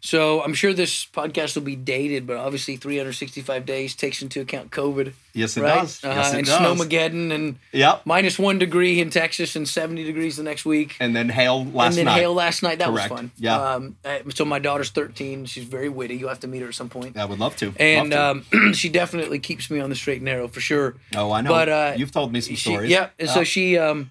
So 0.05 0.43
I'm 0.43 0.53
sure 0.53 0.73
this 0.73 1.07
podcast 1.07 1.55
will 1.55 1.63
be 1.63 1.77
dated, 1.77 2.27
but 2.27 2.37
obviously 2.37 2.77
365 2.77 3.65
days 3.65 3.95
takes 3.95 4.21
into 4.21 4.41
account 4.41 4.73
COVID, 4.73 5.13
Yes, 5.33 5.57
it 5.57 5.61
right? 5.63 5.77
does. 5.77 6.03
Uh-huh, 6.03 6.15
Yes, 6.21 6.33
it 6.33 6.39
and 6.39 6.47
does. 6.47 6.59
snowmageddon 6.61 7.33
and 7.33 7.57
Yep. 7.71 8.03
minus 8.05 8.37
one 8.37 8.59
degree 8.59 9.01
in 9.01 9.11
Texas 9.11 9.55
and 9.55 9.69
70 9.69 10.03
degrees 10.03 10.37
the 10.37 10.43
next 10.43 10.65
week. 10.65 10.97
And 10.99 11.15
then 11.15 11.29
hail 11.29 11.65
last 11.65 11.75
night. 11.75 11.87
and 11.87 11.97
then 11.99 12.05
night. 12.07 12.19
hail 12.19 12.35
last 12.35 12.63
night. 12.65 12.79
That 12.81 12.89
Correct. 12.89 13.11
was 13.13 13.19
fun. 13.21 13.31
Yeah. 13.39 13.57
Um, 13.75 13.97
uh, 14.05 14.19
so 14.35 14.45
my 14.45 14.59
daughter's 14.59 14.91
13. 14.91 15.45
She's 15.45 15.65
very 15.65 15.89
witty. 15.89 16.17
You'll 16.17 16.31
have 16.31 16.41
to 16.41 16.49
meet 16.49 16.63
her 16.63 16.69
at 16.69 16.75
some 16.75 16.89
point. 16.89 17.17
I 17.17 17.25
would 17.25 17.39
love 17.39 17.55
to. 17.59 17.73
And 17.79 18.11
Love 18.11 18.45
to. 18.51 18.59
um, 18.59 18.73
she 18.75 18.89
definitely 18.89 19.39
keeps 19.39 19.71
me 19.71 19.79
on 19.79 19.89
the 19.89 19.95
straight 19.97 20.17
and 20.17 20.25
narrow 20.25 20.49
for 20.49 20.61
sure. 20.61 20.97
oh, 21.15 21.31
I 21.31 21.43
know. 21.43 21.51
but, 21.51 21.69
uh, 21.69 21.95
You've 21.97 22.11
told 22.11 22.33
me 22.33 22.41
some 22.41 22.57
She, 22.57 22.71
stories. 22.73 22.91
yeah. 22.91 23.11
And 23.21 23.29
so 23.31 23.45
she, 23.45 23.79
um, 23.79 24.11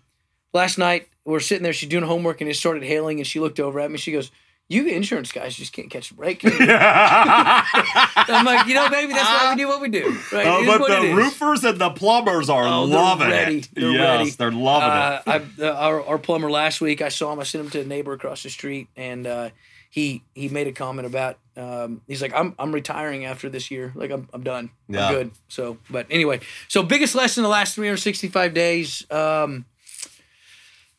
last 0.53 0.77
night 0.77 1.09
we're 1.25 1.41
sitting 1.41 1.63
there. 1.63 1.73
She's 1.73 1.89
doing 1.89 2.05
homework 2.05 2.39
and 2.39 2.49
it 2.49 2.55
started 2.55 2.83
hailing. 2.83 3.19
And 3.19 3.27
she 3.27 3.41
looked 3.41 3.59
over 3.59 3.81
at 3.81 3.91
me. 3.91 3.97
She 3.97 4.13
goes, 4.13 4.31
"You 4.71 4.87
insurance 4.87 5.31
guys 5.31 5.55
just 5.55 5.73
can't 5.73 5.89
catch 5.89 6.11
a 6.11 6.13
break." 6.13 6.41
I'm 6.45 8.45
like, 8.45 8.67
you 8.67 8.73
know, 8.73 8.89
baby, 8.89 9.13
that's 9.13 9.27
why 9.27 9.53
we 9.53 9.61
do 9.61 9.67
what 9.67 9.81
we 9.81 9.89
do. 9.89 10.17
Right? 10.31 10.61
Is 10.61 10.67
but 10.67 11.01
the 11.01 11.13
roofers 11.13 11.63
and 11.63 11.79
the 11.79 11.89
plumbers 11.89 12.49
are 12.49 12.67
Oh, 12.67 12.83
loving 12.83 13.29
ready. 13.29 13.57
it. 13.59 13.69
They're 13.73 13.91
yes, 13.91 14.17
ready. 14.19 14.29
they're 14.31 14.51
loving 14.51 14.89
uh, 14.89 15.21
it. 15.25 15.43
I, 15.59 15.67
uh, 15.67 15.73
our, 15.73 16.05
our 16.05 16.17
plumber 16.17 16.49
last 16.49 16.81
week, 16.81 17.01
I 17.01 17.09
saw 17.09 17.33
him. 17.33 17.39
I 17.39 17.43
sent 17.43 17.65
him 17.65 17.71
to 17.71 17.81
a 17.81 17.85
neighbor 17.85 18.13
across 18.13 18.43
the 18.43 18.49
street, 18.49 18.87
and 18.95 19.27
uh, 19.27 19.49
he 19.89 20.23
he 20.33 20.49
made 20.49 20.67
a 20.67 20.71
comment 20.71 21.05
about. 21.05 21.37
Um, 21.57 22.01
he's 22.07 22.21
like, 22.21 22.33
I'm 22.33 22.55
I'm 22.57 22.71
retiring 22.71 23.25
after 23.25 23.49
this 23.49 23.71
year. 23.71 23.91
Like 23.93 24.11
I'm 24.11 24.29
I'm 24.33 24.43
done. 24.43 24.69
Yeah. 24.87 25.07
I'm 25.07 25.13
good. 25.13 25.31
So, 25.49 25.77
but 25.89 26.07
anyway, 26.09 26.39
so 26.69 26.81
biggest 26.81 27.13
lesson 27.13 27.43
the 27.43 27.49
last 27.49 27.75
365 27.75 28.53
days. 28.53 29.05
Um, 29.11 29.65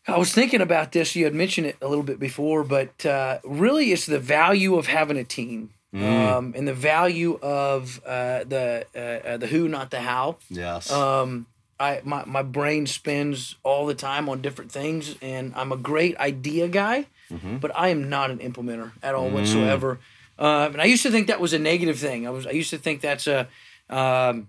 I 0.06 0.18
was 0.18 0.32
thinking 0.32 0.60
about 0.60 0.92
this. 0.92 1.14
You 1.14 1.24
had 1.24 1.34
mentioned 1.34 1.66
it 1.68 1.76
a 1.80 1.88
little 1.88 2.02
bit 2.04 2.18
before, 2.18 2.64
but 2.64 3.06
uh, 3.06 3.38
really, 3.44 3.92
it's 3.92 4.06
the 4.06 4.18
value 4.18 4.74
of 4.76 4.86
having 4.86 5.16
a 5.16 5.24
team. 5.24 5.70
Mm. 5.94 6.02
Um, 6.36 6.54
and 6.56 6.66
the 6.66 6.72
value 6.74 7.38
of 7.42 8.00
uh, 8.06 8.44
the 8.44 8.86
uh, 8.96 8.98
uh, 9.28 9.36
the 9.36 9.46
who, 9.46 9.68
not 9.68 9.90
the 9.90 10.00
how. 10.00 10.38
Yes. 10.48 10.90
Um, 10.90 11.46
I 11.78 12.00
my, 12.02 12.24
my 12.24 12.42
brain 12.42 12.86
spins 12.86 13.56
all 13.62 13.84
the 13.86 13.94
time 13.94 14.28
on 14.28 14.40
different 14.40 14.72
things, 14.72 15.16
and 15.20 15.52
I'm 15.54 15.70
a 15.70 15.76
great 15.76 16.16
idea 16.16 16.66
guy, 16.68 17.06
Mhm. 17.30 17.60
but 17.60 17.70
I 17.76 17.88
am 17.88 18.08
not 18.08 18.30
an 18.30 18.38
implementer 18.38 18.92
at 19.02 19.14
all 19.14 19.28
Mm. 19.28 19.34
whatsoever. 19.34 20.00
Um, 20.38 20.72
and 20.72 20.80
I 20.80 20.86
used 20.86 21.02
to 21.02 21.10
think 21.10 21.26
that 21.26 21.40
was 21.40 21.52
a 21.52 21.58
negative 21.58 21.98
thing. 21.98 22.26
I 22.26 22.30
was 22.30 22.46
I 22.46 22.52
used 22.52 22.70
to 22.70 22.78
think 22.78 23.02
that's 23.02 23.26
a 23.26 23.46
um, 23.90 24.48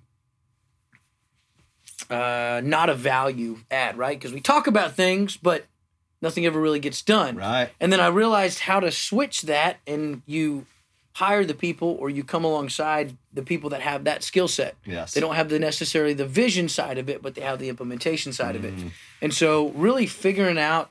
uh, 2.10 2.62
not 2.64 2.90
a 2.90 2.96
value 2.96 3.60
add, 3.72 3.98
right? 3.98 4.18
Because 4.18 4.34
we 4.34 4.42
talk 4.42 4.68
about 4.68 4.94
things, 4.94 5.38
but 5.38 5.66
nothing 6.22 6.46
ever 6.46 6.60
really 6.60 6.80
gets 6.80 7.02
done. 7.02 7.36
right. 7.36 7.70
And 7.80 7.92
then 7.92 8.00
I 8.00 8.08
realized 8.08 8.60
how 8.60 8.80
to 8.80 8.92
switch 8.92 9.44
that, 9.44 9.78
and 9.86 10.22
you 10.26 10.66
hire 11.14 11.46
the 11.46 11.54
people 11.54 11.96
or 12.00 12.10
you 12.10 12.24
come 12.24 12.44
alongside 12.44 13.16
the 13.32 13.44
people 13.44 13.70
that 13.70 13.82
have 13.82 14.06
that 14.06 14.24
skill 14.24 14.48
set. 14.48 14.76
Yes. 14.84 15.14
They 15.14 15.22
don't 15.22 15.36
have 15.36 15.50
the 15.50 15.60
necessarily 15.60 16.14
the 16.14 16.26
vision 16.26 16.68
side 16.68 16.98
of 16.98 17.08
it, 17.08 17.22
but 17.22 17.36
they 17.36 17.42
have 17.42 17.60
the 17.60 17.70
implementation 17.70 18.34
side 18.34 18.56
of 18.56 18.66
it. 18.66 18.76
Mm. 18.76 18.92
And 19.22 19.34
so, 19.34 19.70
really 19.70 20.08
figuring 20.08 20.58
out 20.58 20.90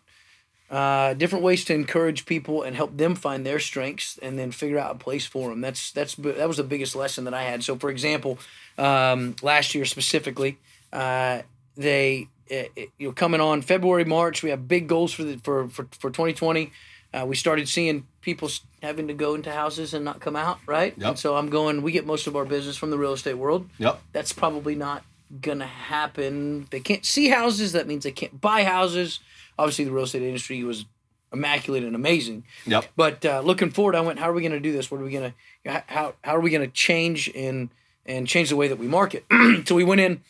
uh, 0.71 1.13
different 1.15 1.45
ways 1.45 1.65
to 1.67 1.75
encourage 1.75 2.25
people 2.25 2.63
and 2.63 2.75
help 2.75 2.97
them 2.97 3.15
find 3.15 3.45
their 3.45 3.59
strengths, 3.59 4.19
and 4.23 4.39
then 4.39 4.51
figure 4.51 4.79
out 4.79 4.95
a 4.95 4.99
place 4.99 5.27
for 5.27 5.51
them. 5.51 5.61
That's 5.61 5.93
that's 5.93 6.15
that 6.15 6.49
was 6.49 6.57
the 6.57 6.65
biggest 6.65 6.97
lesson 6.97 7.25
that 7.25 7.35
I 7.35 7.43
had. 7.43 7.63
So, 7.63 7.77
for 7.77 7.91
example, 7.91 8.39
um, 8.79 9.37
last 9.43 9.75
year 9.75 9.85
specifically, 9.85 10.57
uh, 10.93 11.43
they 11.77 12.29
uh, 12.51 12.65
you 12.99 13.09
know 13.09 13.13
coming 13.13 13.41
on 13.41 13.63
February 13.63 14.05
March, 14.05 14.43
we 14.43 14.51
have 14.51 14.69
big 14.69 14.87
goals 14.89 15.13
for 15.13 15.25
the 15.25 15.39
for 15.39 15.69
for, 15.69 15.87
for 15.93 16.11
2020. 16.11 16.73
Uh, 17.15 17.27
we 17.27 17.37
started 17.37 17.69
seeing 17.69 18.07
people 18.23 18.49
having 18.83 19.07
to 19.09 19.13
go 19.15 19.35
into 19.35 19.53
houses 19.53 19.93
and 19.93 20.03
not 20.05 20.21
come 20.21 20.35
out, 20.35 20.59
right? 20.67 20.95
Yep. 20.97 21.09
And 21.09 21.19
so 21.19 21.37
I'm 21.37 21.51
going. 21.51 21.83
We 21.83 21.93
get 21.93 22.07
most 22.07 22.27
of 22.27 22.37
our 22.37 22.45
business 22.47 22.77
from 22.77 22.91
the 22.91 22.97
real 22.99 23.13
estate 23.13 23.35
world 23.35 23.69
Yep. 23.79 24.01
that's 24.13 24.33
probably 24.33 24.75
not 24.75 25.05
gonna 25.41 25.67
happen. 25.67 26.67
They 26.71 26.81
can't 26.81 27.05
see 27.05 27.29
houses. 27.29 27.73
That 27.73 27.87
means 27.87 28.05
they 28.05 28.13
can't 28.13 28.41
buy 28.41 28.65
houses. 28.65 29.21
Obviously, 29.59 29.85
the 29.85 29.93
real 29.93 30.05
estate 30.05 30.23
industry 30.23 30.63
was 30.65 30.87
immaculate 31.33 31.85
and 31.85 31.95
amazing. 31.95 32.45
Yep. 32.67 32.87
But 32.97 33.25
uh, 33.25 33.41
looking 33.41 33.71
forward, 33.71 33.95
I 33.95 34.01
went, 34.01 34.19
how 34.19 34.31
are 34.31 34.33
we 34.33 34.43
gonna 34.43 34.61
do 34.61 34.73
this? 34.73 34.91
What 34.91 35.01
are 35.01 35.05
we 35.05 35.13
gonna 35.13 35.35
how 35.65 36.15
how 36.23 36.37
are 36.37 36.41
we 36.41 36.51
gonna 36.51 36.67
change 36.67 37.31
and 37.35 37.69
and 38.07 38.27
change 38.27 38.49
the 38.49 38.57
way 38.57 38.69
that 38.69 38.79
we 38.79 38.87
market? 38.87 39.25
so 39.67 39.75
we 39.75 39.85
went 39.85 40.01
in 40.01 40.23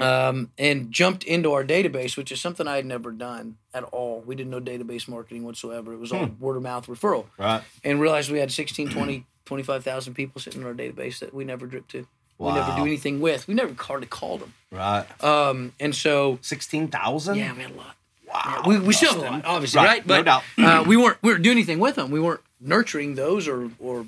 um, 0.00 0.50
and 0.58 0.90
jumped 0.92 1.24
into 1.24 1.52
our 1.52 1.64
database, 1.64 2.16
which 2.16 2.30
is 2.32 2.40
something 2.40 2.66
I 2.68 2.76
had 2.76 2.86
never 2.86 3.10
done 3.12 3.56
at 3.72 3.84
all. 3.84 4.22
We 4.26 4.34
did 4.34 4.46
no 4.46 4.60
database 4.60 5.08
marketing 5.08 5.44
whatsoever. 5.44 5.92
It 5.92 5.98
was 5.98 6.12
all 6.12 6.26
word 6.38 6.56
of 6.56 6.62
mouth 6.62 6.86
referral 6.86 7.26
Right. 7.38 7.62
and 7.84 8.00
realized 8.00 8.30
we 8.30 8.38
had 8.38 8.52
16, 8.52 8.90
20, 8.90 9.24
25,000 9.46 10.14
people 10.14 10.40
sitting 10.40 10.60
in 10.60 10.66
our 10.66 10.74
database 10.74 11.18
that 11.20 11.32
we 11.32 11.44
never 11.44 11.66
dripped 11.66 11.90
to. 11.92 12.06
We 12.38 12.52
never 12.52 12.74
do 12.76 12.82
anything 12.82 13.20
with. 13.22 13.48
We 13.48 13.54
never 13.54 13.74
hardly 13.82 14.06
called 14.06 14.40
them. 14.42 14.52
Right. 14.70 15.06
Um, 15.24 15.72
and 15.80 15.94
so, 15.94 16.38
Sixteen 16.42 16.88
thousand. 16.88 17.36
yeah, 17.36 17.54
we 17.54 17.62
had 17.62 17.70
a 17.70 17.74
lot. 17.74 17.96
Wow. 18.28 18.62
We, 18.66 18.78
we 18.78 18.92
still 18.92 19.14
have 19.14 19.22
a 19.22 19.24
lot, 19.36 19.44
obviously, 19.46 19.78
Right, 19.78 19.86
right? 20.00 20.06
no 20.06 20.22
doubt. 20.22 20.42
uh, 20.58 20.84
we 20.86 20.98
weren't 20.98 21.16
we 21.22 21.30
weren't 21.30 21.42
doing 21.42 21.56
anything 21.56 21.78
with 21.78 21.94
them. 21.94 22.10
We 22.10 22.20
weren't 22.20 22.42
nurturing 22.60 23.14
those 23.14 23.48
or 23.48 23.70
or 23.78 24.04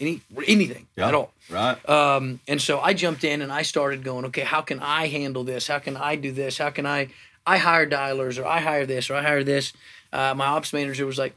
any 0.00 0.20
anything 0.46 0.86
Yeah. 0.96 1.08
at 1.08 1.14
all. 1.14 1.32
Right. 1.50 1.88
Um, 1.88 2.40
and 2.48 2.60
so 2.60 2.80
I 2.80 2.94
jumped 2.94 3.22
in 3.24 3.42
and 3.42 3.52
I 3.52 3.62
started 3.62 4.02
going, 4.02 4.24
okay, 4.26 4.42
how 4.42 4.60
can 4.62 4.80
I 4.80 5.06
handle 5.08 5.44
this? 5.44 5.66
How 5.68 5.78
can 5.78 5.96
I 5.96 6.16
do 6.16 6.32
this? 6.32 6.58
How 6.58 6.70
can 6.70 6.86
I 6.86 7.08
I 7.46 7.58
hire 7.58 7.86
dialers 7.86 8.38
or 8.42 8.46
I 8.46 8.60
hire 8.60 8.86
this 8.86 9.10
or 9.10 9.14
I 9.16 9.22
hire 9.22 9.44
this. 9.44 9.72
Uh, 10.12 10.32
my 10.34 10.46
ops 10.46 10.72
manager 10.72 11.04
was 11.04 11.18
like, 11.18 11.34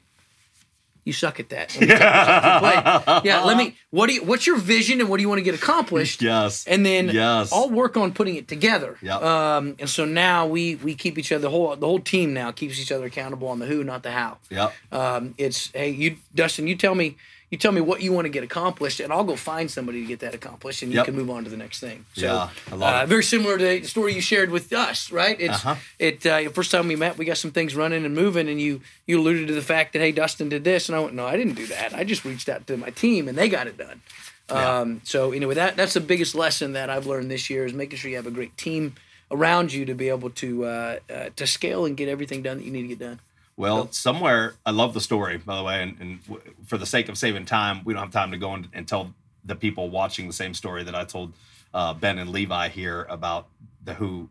"You 1.03 1.11
suck 1.13 1.39
at 1.39 1.49
that." 1.49 1.73
Let 1.73 1.81
me 1.81 1.87
take 1.87 1.97
this 1.99 2.01
off 2.01 2.45
your 2.45 3.11
plate. 3.21 3.25
yeah, 3.25 3.43
let 3.43 3.57
me. 3.57 3.75
What 3.89 4.07
do 4.07 4.13
you? 4.13 4.23
What's 4.23 4.45
your 4.47 4.57
vision 4.57 5.01
and 5.01 5.09
what 5.09 5.17
do 5.17 5.21
you 5.23 5.27
want 5.29 5.39
to 5.39 5.43
get 5.43 5.55
accomplished? 5.55 6.21
Yes. 6.21 6.65
and 6.67 6.85
then 6.85 7.09
Yes. 7.09 7.51
I'll 7.51 7.69
work 7.69 7.97
on 7.97 8.13
putting 8.13 8.35
it 8.35 8.47
together. 8.47 8.97
Yep. 9.01 9.21
Um, 9.21 9.75
and 9.79 9.89
so 9.89 10.05
now 10.05 10.45
we 10.47 10.75
we 10.75 10.95
keep 10.95 11.17
each 11.17 11.31
other 11.31 11.41
the 11.41 11.49
whole 11.49 11.75
the 11.75 11.87
whole 11.87 11.99
team 11.99 12.33
now 12.33 12.51
keeps 12.51 12.79
each 12.79 12.91
other 12.91 13.05
accountable 13.05 13.47
on 13.49 13.59
the 13.59 13.65
who, 13.65 13.83
not 13.83 14.03
the 14.03 14.11
how. 14.11 14.37
Yeah. 14.49 14.69
Um, 14.91 15.33
it's 15.37 15.71
hey, 15.73 15.89
you 15.89 16.17
Dustin, 16.35 16.67
you 16.67 16.75
tell 16.75 16.95
me 16.95 17.17
you 17.49 17.57
tell 17.57 17.71
me 17.71 17.79
what 17.79 18.01
you 18.01 18.11
want 18.11 18.25
to 18.25 18.29
get 18.29 18.43
accomplished, 18.43 18.99
and 18.99 19.13
I'll 19.13 19.23
go 19.23 19.35
find 19.37 19.71
somebody 19.71 20.01
to 20.01 20.07
get 20.07 20.19
that 20.19 20.35
accomplished, 20.35 20.81
and 20.81 20.91
you 20.91 20.97
Yep. 20.97 21.05
can 21.05 21.15
move 21.15 21.29
on 21.29 21.45
to 21.45 21.49
the 21.49 21.55
next 21.57 21.79
thing. 21.79 22.05
So, 22.13 22.25
Yeah, 22.25 22.49
I 22.71 22.75
love 22.75 22.93
uh, 23.03 23.05
very 23.05 23.23
similar 23.23 23.57
to 23.57 23.63
the 23.63 23.83
story 23.87 24.13
you 24.15 24.21
shared 24.21 24.49
with 24.51 24.73
us, 24.73 25.11
right? 25.11 25.39
It's 25.39 25.63
Uh-huh. 25.65 25.75
it 25.97 26.25
uh, 26.25 26.49
first 26.49 26.71
time 26.71 26.87
we 26.89 26.95
met, 26.97 27.17
we 27.17 27.23
got 27.25 27.37
some 27.37 27.51
things 27.51 27.73
running 27.73 28.03
and 28.05 28.13
moving, 28.13 28.49
and 28.49 28.59
you 28.59 28.81
you 29.05 29.19
alluded 29.19 29.47
to 29.47 29.53
the 29.53 29.61
fact 29.61 29.93
that 29.93 29.99
hey, 29.99 30.11
Dustin 30.11 30.49
did 30.49 30.63
this, 30.65 30.89
and 30.89 30.95
I 30.95 30.99
went, 30.99 31.13
no, 31.13 31.25
I 31.25 31.37
didn't 31.37 31.55
do 31.55 31.67
that. 31.67 31.93
I 31.93 32.03
just 32.03 32.25
reached 32.25 32.49
out 32.49 32.67
to 32.67 32.75
my 32.75 32.89
team, 32.89 33.27
and 33.29 33.37
they 33.37 33.47
got 33.47 33.67
it 33.67 33.77
done. 33.77 34.01
Yeah. 34.49 34.79
Um, 34.79 35.01
so 35.05 35.31
anyway, 35.31 35.55
that 35.55 35.75
that's 35.77 35.93
the 35.93 36.01
biggest 36.01 36.35
lesson 36.35 36.73
that 36.73 36.89
I've 36.89 37.05
learned 37.05 37.29
this 37.31 37.49
year 37.49 37.65
is 37.65 37.73
making 37.73 37.97
sure 37.99 38.09
you 38.09 38.17
have 38.17 38.27
a 38.27 38.31
great 38.31 38.55
team 38.57 38.95
around 39.31 39.73
you 39.73 39.83
to 39.85 39.93
be 39.93 40.07
able 40.09 40.29
to 40.31 40.65
uh, 40.65 40.99
uh, 41.09 41.29
to 41.35 41.45
scale 41.47 41.85
and 41.85 41.95
get 41.97 42.07
everything 42.09 42.41
done 42.41 42.57
that 42.57 42.63
you 42.65 42.71
need 42.71 42.83
to 42.83 42.87
get 42.89 42.99
done. 42.99 43.19
Well, 43.57 43.91
somewhere 43.91 44.53
I 44.67 44.71
love 44.71 44.93
the 44.93 45.01
story, 45.01 45.37
by 45.37 45.55
the 45.57 45.63
way, 45.63 45.81
and, 45.81 45.97
and 45.99 46.23
w- 46.27 46.41
for 46.67 46.77
the 46.77 46.85
sake 46.85 47.09
of 47.09 47.17
saving 47.17 47.45
time, 47.45 47.81
we 47.83 47.93
don't 47.93 48.03
have 48.03 48.11
time 48.11 48.29
to 48.31 48.37
go 48.37 48.53
in 48.53 48.67
and 48.71 48.87
tell 48.87 49.13
the 49.43 49.55
people 49.55 49.89
watching 49.89 50.27
the 50.27 50.33
same 50.33 50.53
story 50.53 50.83
that 50.83 50.93
I 50.93 51.03
told 51.05 51.33
uh, 51.73 51.93
Ben 51.95 52.19
and 52.19 52.29
Levi 52.29 52.69
here 52.69 53.07
about 53.09 53.47
the 53.83 53.95
who, 53.95 54.29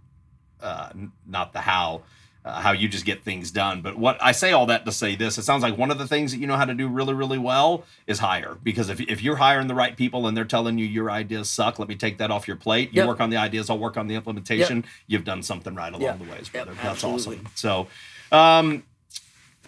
uh, 0.62 0.90
n- 0.94 1.10
not 1.26 1.52
the 1.52 1.60
how, 1.60 2.02
uh, 2.44 2.60
how 2.60 2.70
you 2.70 2.86
just 2.88 3.04
get 3.04 3.24
things 3.24 3.50
done. 3.50 3.82
But 3.82 3.98
what 3.98 4.16
I 4.22 4.30
say 4.30 4.52
all 4.52 4.66
that 4.66 4.84
to 4.84 4.92
say 4.92 5.16
this, 5.16 5.38
it 5.38 5.42
sounds 5.42 5.64
like 5.64 5.76
one 5.76 5.90
of 5.90 5.98
the 5.98 6.06
things 6.06 6.30
that 6.30 6.38
you 6.38 6.46
know 6.46 6.54
how 6.56 6.64
to 6.64 6.74
do 6.74 6.86
really, 6.86 7.12
really 7.14 7.38
well 7.38 7.84
is 8.06 8.20
hire. 8.20 8.56
Because 8.62 8.88
if, 8.90 9.00
if 9.00 9.22
you're 9.22 9.36
hiring 9.36 9.66
the 9.66 9.74
right 9.74 9.96
people 9.96 10.28
and 10.28 10.36
they're 10.36 10.44
telling 10.44 10.78
you 10.78 10.86
your 10.86 11.10
ideas 11.10 11.50
suck, 11.50 11.80
let 11.80 11.88
me 11.88 11.96
take 11.96 12.18
that 12.18 12.30
off 12.30 12.46
your 12.46 12.56
plate. 12.58 12.90
You 12.92 12.98
Yep. 12.98 13.08
work 13.08 13.20
on 13.20 13.30
the 13.30 13.38
ideas, 13.38 13.70
I'll 13.70 13.78
work 13.80 13.96
on 13.96 14.06
the 14.06 14.14
implementation. 14.14 14.84
You've 15.08 15.24
done 15.24 15.42
something 15.42 15.74
right 15.74 15.92
along 15.92 16.02
Yep. 16.02 16.18
the 16.20 16.24
ways, 16.26 16.50
Yep, 16.54 16.66
brother. 16.66 16.74
That's 16.74 17.02
absolutely. 17.04 17.38
awesome. 17.38 17.50
So, 17.56 17.86
um, 18.30 18.84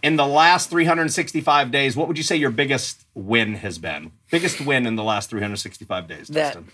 in 0.02 0.17
the 0.17 0.26
last 0.26 0.71
365 0.71 1.71
days, 1.71 1.97
what 1.97 2.09
would 2.09 2.17
you 2.19 2.25
say 2.25 2.37
your 2.37 2.50
biggest 2.50 3.05
win 3.14 3.55
has 3.55 3.78
been? 3.78 4.12
Biggest 4.31 4.61
win 4.61 4.87
in 4.87 4.97
the 4.97 5.05
last 5.05 5.31
365 5.31 6.07
days, 6.09 6.28
That- 6.28 6.55
Dustin? 6.55 6.69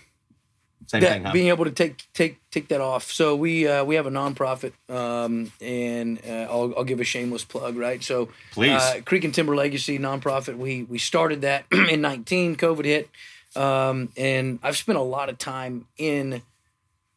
Same 0.87 1.01
that 1.01 1.13
thing, 1.13 1.23
huh? 1.23 1.31
being 1.31 1.47
able 1.47 1.65
to 1.65 1.71
take 1.71 2.03
take 2.13 2.37
take 2.51 2.67
that 2.67 2.79
off. 2.79 3.11
So 3.11 3.35
we 3.35 3.67
uh, 3.67 3.83
we 3.85 3.95
have 3.95 4.05
a 4.05 4.11
nonprofit, 4.11 4.73
um, 4.87 5.51
and 5.59 6.19
uh, 6.27 6.31
I'll, 6.51 6.75
I'll 6.77 6.83
give 6.83 6.99
a 6.99 7.03
shameless 7.03 7.43
plug, 7.43 7.75
right? 7.75 8.03
So 8.03 8.29
Please. 8.51 8.79
uh, 8.79 8.99
Creek 9.03 9.23
and 9.23 9.33
Timber 9.33 9.55
Legacy 9.55 9.97
nonprofit. 9.97 10.57
We 10.57 10.83
we 10.83 10.99
started 10.99 11.41
that 11.41 11.65
in 11.71 12.01
nineteen. 12.01 12.55
COVID 12.55 12.85
hit, 12.85 13.09
um, 13.55 14.09
and 14.15 14.59
I've 14.61 14.77
spent 14.77 14.99
a 14.99 15.01
lot 15.01 15.29
of 15.29 15.39
time 15.39 15.87
in 15.97 16.43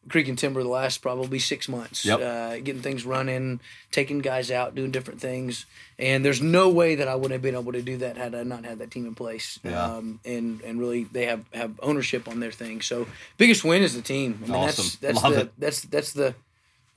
Creek 0.09 0.27
and 0.27 0.37
Timber 0.37 0.61
the 0.63 0.69
last 0.69 1.01
probably 1.01 1.39
six 1.39 1.69
months, 1.69 2.03
Yep. 2.05 2.19
uh, 2.21 2.57
getting 2.59 2.81
things 2.81 3.05
running, 3.05 3.59
taking 3.91 4.19
guys 4.19 4.49
out, 4.51 4.75
doing 4.75 4.91
different 4.91 5.21
things. 5.21 5.65
And 5.97 6.25
there's 6.25 6.41
no 6.41 6.69
way 6.69 6.95
that 6.95 7.07
I 7.07 7.15
wouldn't 7.15 7.33
have 7.33 7.41
been 7.41 7.55
able 7.55 7.71
to 7.73 7.81
do 7.81 7.97
that 7.97 8.17
had 8.17 8.33
I 8.35 8.43
not 8.43 8.65
had 8.65 8.79
that 8.79 8.91
team 8.91 9.05
in 9.05 9.15
place. 9.15 9.59
Yeah. 9.63 9.83
Um, 9.83 10.19
and 10.25 10.61
and 10.61 10.79
really, 10.79 11.03
they 11.05 11.25
have 11.25 11.45
have 11.53 11.79
ownership 11.81 12.27
on 12.27 12.39
their 12.39 12.51
thing. 12.51 12.81
So 12.81 13.07
biggest 13.37 13.63
win 13.63 13.81
is 13.83 13.95
the 13.95 14.01
team. 14.01 14.39
I 14.43 14.47
mean, 14.47 14.55
Awesome. 14.55 14.83
that's 14.83 14.95
that's 14.97 15.23
Love 15.23 15.33
the 15.33 15.41
it. 15.41 15.51
that's 15.57 15.81
that's 15.81 16.13
the. 16.13 16.35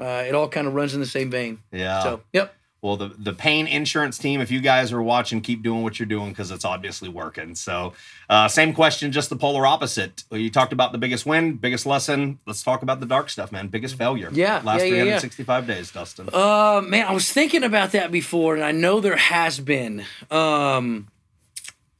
Uh, 0.00 0.25
it 0.26 0.35
all 0.35 0.49
kind 0.49 0.66
of 0.66 0.75
runs 0.75 0.95
in 0.95 1.00
the 1.00 1.07
same 1.07 1.31
vein. 1.31 1.59
yeah. 1.71 2.02
So 2.02 2.21
yep. 2.33 2.54
Well, 2.83 2.97
the 2.97 3.15
the 3.17 3.33
Payne 3.33 3.69
insurance 3.69 4.19
team, 4.19 4.41
if 4.41 4.51
you 4.51 4.61
guys 4.61 4.93
are 4.93 5.01
watching, 5.01 5.41
keep 5.41 5.62
doing 5.62 5.85
what 5.85 6.01
you're 6.01 6.07
doing 6.07 6.31
because 6.31 6.51
it's 6.51 6.65
obviously 6.65 7.09
working. 7.09 7.55
So, 7.55 7.93
uh, 8.29 8.49
same 8.49 8.75
question, 8.75 9.12
just 9.12 9.31
the 9.31 9.37
polar 9.37 9.65
opposite. 9.65 10.25
You 10.33 10.51
talked 10.51 10.73
about 10.73 10.91
the 10.91 10.99
biggest 10.99 11.25
win, 11.25 11.55
biggest 11.55 11.87
lesson. 11.87 12.41
Let's 12.45 12.61
talk 12.61 12.83
about 12.83 12.99
the 12.99 13.07
dark 13.07 13.31
stuff, 13.31 13.53
man. 13.53 13.69
Biggest 13.69 13.95
failure. 13.95 14.31
Yeah, 14.33 14.62
Last 14.65 14.81
yeah, 14.81 14.87
yeah, 14.87 14.95
yeah. 15.05 15.21
365 15.21 15.67
days, 15.69 15.93
Dustin. 15.93 16.29
Uh, 16.33 16.83
man, 16.85 17.07
I 17.07 17.12
was 17.12 17.33
thinking 17.33 17.62
about 17.62 17.93
that 17.93 18.11
before, 18.11 18.57
and 18.57 18.65
I 18.65 18.73
know 18.73 19.01
there 19.01 19.17
has 19.17 19.61
been. 19.61 20.05
Um, 20.29 21.07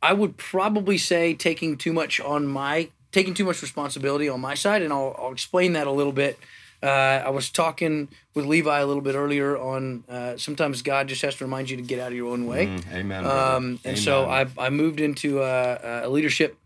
I 0.03 0.13
would 0.15 0.37
probably 0.37 0.99
say 0.99 1.33
taking 1.33 1.77
too 1.77 1.93
much 1.93 2.21
on 2.21 2.49
my 2.49 2.91
taking 3.13 3.35
too 3.35 3.45
much 3.45 3.63
responsibility 3.63 4.29
on 4.29 4.41
my 4.41 4.55
side, 4.55 4.83
and 4.83 4.93
I'll, 4.93 5.15
I'll 5.17 5.33
explain 5.33 5.75
that 5.75 5.87
a 5.87 5.93
little 5.93 6.13
bit. 6.13 6.41
Uh, 6.83 7.23
I 7.27 7.31
was 7.31 7.49
talking 7.51 8.09
with 8.35 8.45
Levi 8.45 8.81
a 8.81 8.87
little 8.87 9.03
bit 9.03 9.15
earlier 9.15 9.57
on. 9.57 10.03
Uh, 10.09 10.37
sometimes 10.37 10.83
God 10.83 11.09
just 11.09 11.23
has 11.23 11.37
to 11.37 11.45
remind 11.45 11.71
you 11.71 11.77
to 11.77 11.83
get 11.83 12.01
out 12.01 12.09
of 12.09 12.17
your 12.17 12.33
own 12.33 12.47
way. 12.47 12.67
Mm, 12.67 12.93
amen. 12.93 13.25
Um, 13.25 13.79
and 13.85 13.99
so 13.99 14.27
I, 14.27 14.47
I 14.59 14.71
moved 14.71 15.01
into 15.01 15.43
a, 15.43 16.03
a 16.05 16.09
leadership 16.09 16.57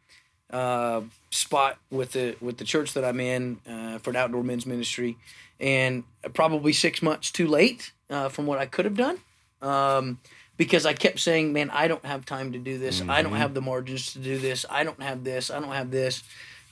uh, 0.51 1.03
spot 1.31 1.79
with 1.91 2.13
the 2.13 2.37
with 2.41 2.57
the 2.57 2.65
church 2.65 2.95
that 2.95 3.05
I'm 3.05 3.21
in 3.21 3.59
uh, 3.69 3.99
for 3.99 4.11
an 4.11 4.17
outdoor 4.17 4.43
men's 4.43 4.65
ministry, 4.65 5.17
and 5.61 6.05
probably 6.33 6.73
six 6.73 7.03
months 7.03 7.31
too 7.31 7.47
late 7.49 7.93
uh, 8.09 8.29
from 8.29 8.47
what 8.47 8.59
I 8.59 8.67
could 8.67 8.85
have 8.85 8.97
done. 8.97 9.19
Um, 9.61 10.21
because 10.57 10.87
I 10.87 10.95
kept 10.95 11.19
saying, 11.21 11.53
"Man, 11.53 11.69
I 11.71 11.89
don't 11.89 12.05
have 12.07 12.25
time 12.25 12.53
to 12.53 12.59
do 12.59 12.79
this. 12.79 13.03
I 13.09 13.21
don't 13.23 13.33
Mhm. 13.33 13.39
have 13.39 13.53
the 13.55 13.61
margins 13.61 14.13
to 14.15 14.19
do 14.21 14.39
this. 14.39 14.65
I 14.71 14.85
don't 14.85 15.03
have 15.03 15.25
this. 15.25 15.51
I 15.51 15.61
don't 15.61 15.73
have 15.73 15.91
this." 15.91 16.23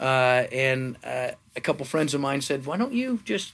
Uh, 0.01 0.47
and 0.53 0.97
uh, 1.05 1.31
a 1.57 1.61
couple 1.61 1.85
friends 1.87 2.15
of 2.15 2.21
mine 2.21 2.41
said, 2.41 2.67
"Why 2.67 2.77
don't 2.77 2.93
you 2.93 3.21
just 3.25 3.53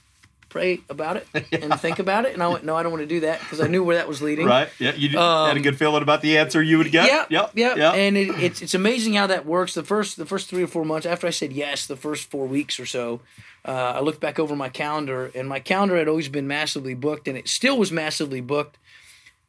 pray 0.49 0.81
about 0.89 1.15
it 1.15 1.27
and 1.61 1.79
think 1.79 1.99
about 1.99 2.25
it?" 2.25 2.33
And 2.33 2.41
I 2.43 2.47
went, 2.47 2.65
"No, 2.65 2.75
I 2.75 2.83
don't 2.83 2.91
want 2.91 3.03
to 3.03 3.07
do 3.07 3.19
that 3.21 3.39
because 3.39 3.61
I 3.61 3.67
knew 3.67 3.83
where 3.83 3.95
that 3.97 4.07
was 4.07 4.21
leading." 4.21 4.47
Right? 4.47 4.67
Yeah, 4.79 4.93
you 4.95 5.09
did- 5.09 5.17
had 5.17 5.23
a 5.23 5.51
Um, 5.51 5.61
good 5.61 5.77
feeling 5.77 6.01
about 6.01 6.21
the 6.21 6.37
answer 6.39 6.61
you 6.61 6.77
would 6.79 6.91
get. 6.91 7.07
Yeah, 7.07 7.25
yeah, 7.29 7.49
yeah. 7.53 7.75
Yep. 7.75 7.93
And 7.95 8.17
it, 8.17 8.29
it's 8.41 8.61
it's 8.61 8.73
amazing 8.73 9.13
how 9.13 9.27
that 9.27 9.45
works. 9.45 9.73
The 9.75 9.83
first 9.83 10.17
the 10.17 10.25
first 10.25 10.49
three 10.49 10.63
or 10.63 10.67
four 10.67 10.83
months 10.83 11.05
after 11.05 11.27
I 11.27 11.31
said 11.31 11.53
yes, 11.53 11.85
the 11.85 11.95
first 11.95 12.29
four 12.31 12.47
weeks 12.47 12.79
or 12.79 12.85
so, 12.87 13.21
uh, 13.63 13.93
I 13.95 13.99
looked 14.01 14.19
back 14.19 14.39
over 14.39 14.55
my 14.55 14.69
calendar, 14.69 15.31
and 15.35 15.47
my 15.47 15.59
calendar 15.59 15.95
had 15.95 16.07
always 16.07 16.27
been 16.29 16.47
massively 16.47 16.95
booked, 16.95 17.27
and 17.27 17.37
it 17.37 17.47
still 17.47 17.77
was 17.77 17.91
massively 17.91 18.41
booked. 18.41 18.77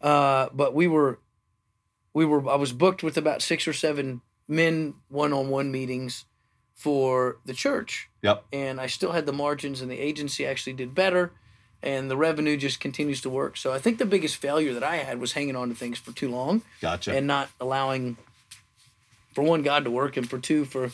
Uh, 0.01 0.49
but 0.53 0.75
we 0.75 0.87
were, 0.89 1.21
we 2.13 2.25
were. 2.27 2.47
I 2.51 2.57
was 2.57 2.73
booked 2.73 3.03
with 3.03 3.17
about 3.17 3.41
six 3.41 3.67
or 3.67 3.73
seven 3.73 4.21
men 4.49 4.95
one-on-one 5.09 5.71
meetings 5.71 6.25
for 6.83 7.37
the 7.47 7.55
church, 7.55 8.09
Yep. 8.23 8.45
and 8.53 8.81
I 8.81 8.87
still 8.89 9.13
had 9.13 9.25
the 9.27 9.33
margins, 9.33 9.81
and 9.81 9.91
the 9.91 9.99
agency 9.99 10.45
actually 10.47 10.73
did 10.75 10.95
better. 10.95 11.31
And 11.85 12.09
the 12.09 12.17
revenue 12.17 12.57
just 12.57 12.79
continues 12.79 13.21
to 13.23 13.31
work. 13.31 13.57
So 13.57 13.73
I 13.73 13.81
think 13.81 13.99
the 13.99 14.07
biggest 14.07 14.37
failure 14.37 14.73
that 14.75 14.85
I 14.85 14.97
had 14.99 15.19
was 15.19 15.33
hanging 15.33 15.57
on 15.57 15.69
to 15.69 15.75
things 15.75 15.99
for 15.99 16.13
too 16.13 16.29
long 16.29 16.63
Gotcha. 16.81 17.11
and 17.13 17.27
not 17.27 17.49
allowing 17.61 18.17
for 19.35 19.43
one 19.43 19.63
God 19.63 19.83
to 19.85 19.91
work 19.91 20.17
and 20.17 20.29
for 20.31 20.39
two 20.39 20.65
for 20.65 20.93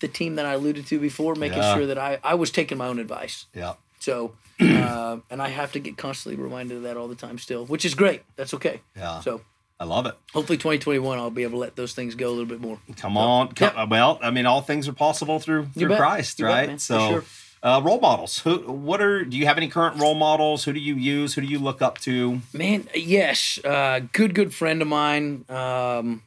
the 0.00 0.08
team 0.08 0.34
that 0.36 0.44
I 0.44 0.52
alluded 0.52 0.86
to 0.88 0.98
before, 0.98 1.34
making 1.36 1.58
Yeah. 1.58 1.74
sure 1.74 1.86
that 1.86 1.96
I, 1.98 2.18
I 2.22 2.34
was 2.34 2.50
taking 2.50 2.76
my 2.76 2.86
own 2.86 2.98
advice. 2.98 3.46
yeah. 3.54 3.74
So 3.98 4.34
uh, 4.60 5.18
and 5.30 5.40
I 5.40 5.48
have 5.48 5.72
to 5.72 5.78
get 5.78 5.96
constantly 5.96 6.42
reminded 6.42 6.76
of 6.78 6.82
that 6.82 6.98
all 6.98 7.08
the 7.08 7.14
time 7.14 7.38
still, 7.38 7.64
which 7.64 7.84
is 7.86 7.94
great. 7.94 8.22
That's 8.36 8.52
okay. 8.54 8.82
Yeah. 8.94 9.20
So 9.20 9.40
I 9.78 9.84
love 9.84 10.06
it. 10.06 10.14
hopefully 10.32 10.56
2021 10.56 11.18
I'll 11.18 11.30
be 11.30 11.42
able 11.42 11.52
to 11.52 11.58
let 11.58 11.76
those 11.76 11.92
things 11.92 12.14
go 12.14 12.28
a 12.28 12.30
little 12.30 12.46
bit 12.46 12.60
more. 12.60 12.78
Come 12.96 13.16
on. 13.18 13.48
Come, 13.52 13.72
Yep. 13.76 13.88
Well, 13.90 14.18
I 14.22 14.30
mean, 14.30 14.46
all 14.46 14.62
things 14.62 14.88
are 14.88 14.92
possible 14.94 15.38
through 15.38 15.66
through 15.76 15.88
bet. 15.90 15.98
Christ, 15.98 16.38
You 16.40 16.46
right? 16.46 16.70
For 16.72 16.78
so, 16.78 17.08
sure. 17.08 17.24
uh, 17.62 17.82
role 17.84 18.00
models. 18.00 18.38
Who? 18.40 18.56
What 18.72 19.02
are? 19.02 19.24
Do 19.24 19.36
you 19.36 19.44
have 19.46 19.58
any 19.58 19.68
current 19.68 20.00
role 20.00 20.14
models? 20.14 20.64
Who 20.64 20.72
do 20.72 20.80
you 20.80 20.94
use? 20.94 21.34
Who 21.34 21.42
do 21.42 21.46
you 21.46 21.58
look 21.58 21.82
up 21.82 21.98
to? 21.98 22.40
Man, 22.54 22.88
yes, 22.94 23.58
uh, 23.64 24.00
good 24.12 24.34
good 24.34 24.54
friend 24.54 24.80
of 24.80 24.88
mine. 24.88 25.44
Um, 25.50 26.22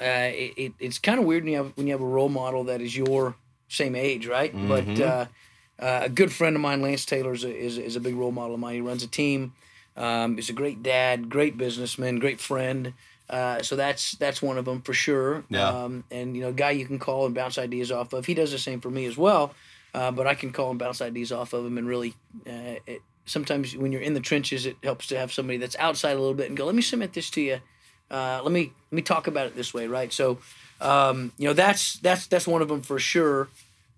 uh, 0.00 0.04
it, 0.04 0.52
it, 0.58 0.72
it's 0.78 0.98
kind 0.98 1.18
of 1.18 1.24
weird 1.24 1.44
when 1.44 1.52
you 1.52 1.58
have 1.58 1.72
when 1.76 1.86
you 1.86 1.92
have 1.94 2.02
a 2.02 2.06
role 2.06 2.28
model 2.28 2.64
that 2.64 2.80
is 2.82 2.94
your 2.96 3.34
same 3.68 3.94
age, 3.94 4.26
right? 4.26 4.52
But 4.52 4.84
Mhm. 4.84 5.00
uh, 5.00 5.26
uh, 5.82 6.00
a 6.04 6.08
good 6.10 6.32
friend 6.32 6.54
of 6.54 6.60
mine, 6.60 6.82
Lance 6.82 7.04
Taylor, 7.06 7.32
is 7.32 7.44
a, 7.44 7.56
is, 7.56 7.78
is 7.78 7.96
a 7.96 8.00
big 8.00 8.14
role 8.14 8.30
model 8.30 8.54
of 8.54 8.60
mine. 8.60 8.74
He 8.74 8.80
runs 8.82 9.02
a 9.02 9.08
team. 9.08 9.52
Um, 9.96 10.36
he's 10.36 10.50
a 10.50 10.54
great 10.54 10.82
dad, 10.82 11.28
great 11.28 11.56
businessman, 11.56 12.18
great 12.18 12.40
friend. 12.40 12.94
Uh, 13.28 13.62
so 13.62 13.74
that's 13.76 14.12
that's 14.12 14.42
one 14.42 14.58
of 14.58 14.64
them 14.64 14.82
for 14.82 14.92
sure. 14.92 15.44
Yeah. 15.48 15.68
Um, 15.68 16.04
and 16.10 16.36
you 16.36 16.42
know, 16.42 16.48
a 16.48 16.52
guy 16.52 16.72
you 16.72 16.86
can 16.86 16.98
call 16.98 17.26
and 17.26 17.34
bounce 17.34 17.58
ideas 17.58 17.90
off 17.90 18.12
of. 18.12 18.26
He 18.26 18.34
does 18.34 18.50
the 18.50 18.58
same 18.58 18.80
for 18.80 18.90
me 18.90 19.06
as 19.06 19.16
well. 19.16 19.54
Uh, 19.94 20.10
but 20.10 20.26
I 20.26 20.34
can 20.34 20.52
call 20.52 20.70
and 20.70 20.78
bounce 20.78 21.00
ideas 21.00 21.30
off 21.30 21.52
of 21.52 21.64
him 21.64 21.78
and 21.78 21.86
really. 21.86 22.14
Uh, 22.46 22.80
it, 22.86 23.02
sometimes 23.26 23.76
when 23.76 23.92
you're 23.92 24.02
in 24.02 24.14
the 24.14 24.20
trenches, 24.20 24.66
it 24.66 24.76
helps 24.82 25.06
to 25.06 25.18
have 25.18 25.32
somebody 25.32 25.56
that's 25.56 25.76
outside 25.76 26.12
a 26.12 26.18
little 26.18 26.34
bit 26.34 26.48
and 26.48 26.56
go, 26.56 26.66
"Let 26.66 26.74
me 26.74 26.82
submit 26.82 27.12
this 27.12 27.30
to 27.30 27.40
you. 27.40 27.60
Uh, 28.10 28.40
let 28.42 28.52
me 28.52 28.72
let 28.90 28.96
me 28.96 29.02
talk 29.02 29.26
about 29.26 29.46
it 29.46 29.56
this 29.56 29.72
way, 29.72 29.86
right?" 29.86 30.12
So, 30.12 30.38
um, 30.80 31.32
you 31.38 31.48
know, 31.48 31.54
that's 31.54 31.94
that's 32.00 32.26
that's 32.26 32.46
one 32.46 32.60
of 32.60 32.68
them 32.68 32.82
for 32.82 32.98
sure. 32.98 33.48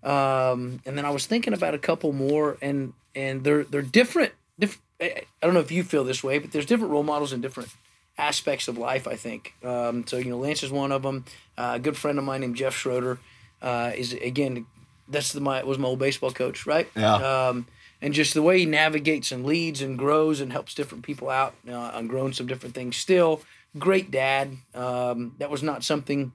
Um, 0.03 0.79
and 0.85 0.97
then 0.97 1.03
I 1.03 1.09
was 1.09 1.25
thinking 1.25 1.53
about 1.53 1.73
a 1.73 1.79
couple 1.79 2.13
more, 2.13 2.57
and 2.61 2.93
and 3.15 3.43
they're 3.43 3.63
they're 3.63 3.81
different. 3.81 4.33
Diff- 4.59 4.81
I 5.01 5.23
I 5.41 5.45
don't 5.45 5.53
know 5.53 5.59
if 5.59 5.71
you 5.71 5.83
feel 5.83 6.03
this 6.03 6.23
way, 6.23 6.39
but 6.39 6.51
there's 6.51 6.65
different 6.65 6.91
role 6.91 7.03
models 7.03 7.33
in 7.33 7.41
different 7.41 7.69
aspects 8.17 8.67
of 8.67 8.77
life. 8.77 9.07
I 9.07 9.15
think. 9.15 9.53
Um, 9.63 10.05
so 10.07 10.17
you 10.17 10.29
know, 10.29 10.37
Lance 10.37 10.63
is 10.63 10.71
one 10.71 10.91
of 10.91 11.03
them. 11.03 11.25
Uh, 11.57 11.73
a 11.75 11.79
good 11.79 11.97
friend 11.97 12.17
of 12.17 12.23
mine 12.25 12.41
named 12.41 12.55
Jeff 12.55 12.75
Schroeder 12.75 13.19
uh, 13.61 13.91
is 13.95 14.13
again. 14.13 14.65
That's 15.09 15.31
the, 15.31 15.39
my 15.39 15.63
was 15.63 15.77
my 15.77 15.87
old 15.87 15.99
baseball 15.99 16.31
coach, 16.31 16.65
right? 16.65 16.87
Yeah. 16.95 17.15
Um, 17.15 17.67
and 18.01 18.13
just 18.13 18.33
the 18.33 18.41
way 18.43 18.59
he 18.59 18.65
navigates 18.65 19.31
and 19.31 19.45
leads 19.45 19.81
and 19.81 19.97
grows 19.97 20.39
and 20.41 20.51
helps 20.51 20.73
different 20.75 21.03
people 21.03 21.29
out 21.29 21.55
uh, 21.67 21.73
on 21.73 22.07
growing 22.07 22.33
some 22.33 22.45
different 22.45 22.75
things. 22.75 22.95
Still, 22.97 23.41
great 23.77 24.11
dad. 24.11 24.57
Um, 24.75 25.35
that 25.39 25.49
was 25.49 25.63
not 25.63 25.83
something. 25.83 26.31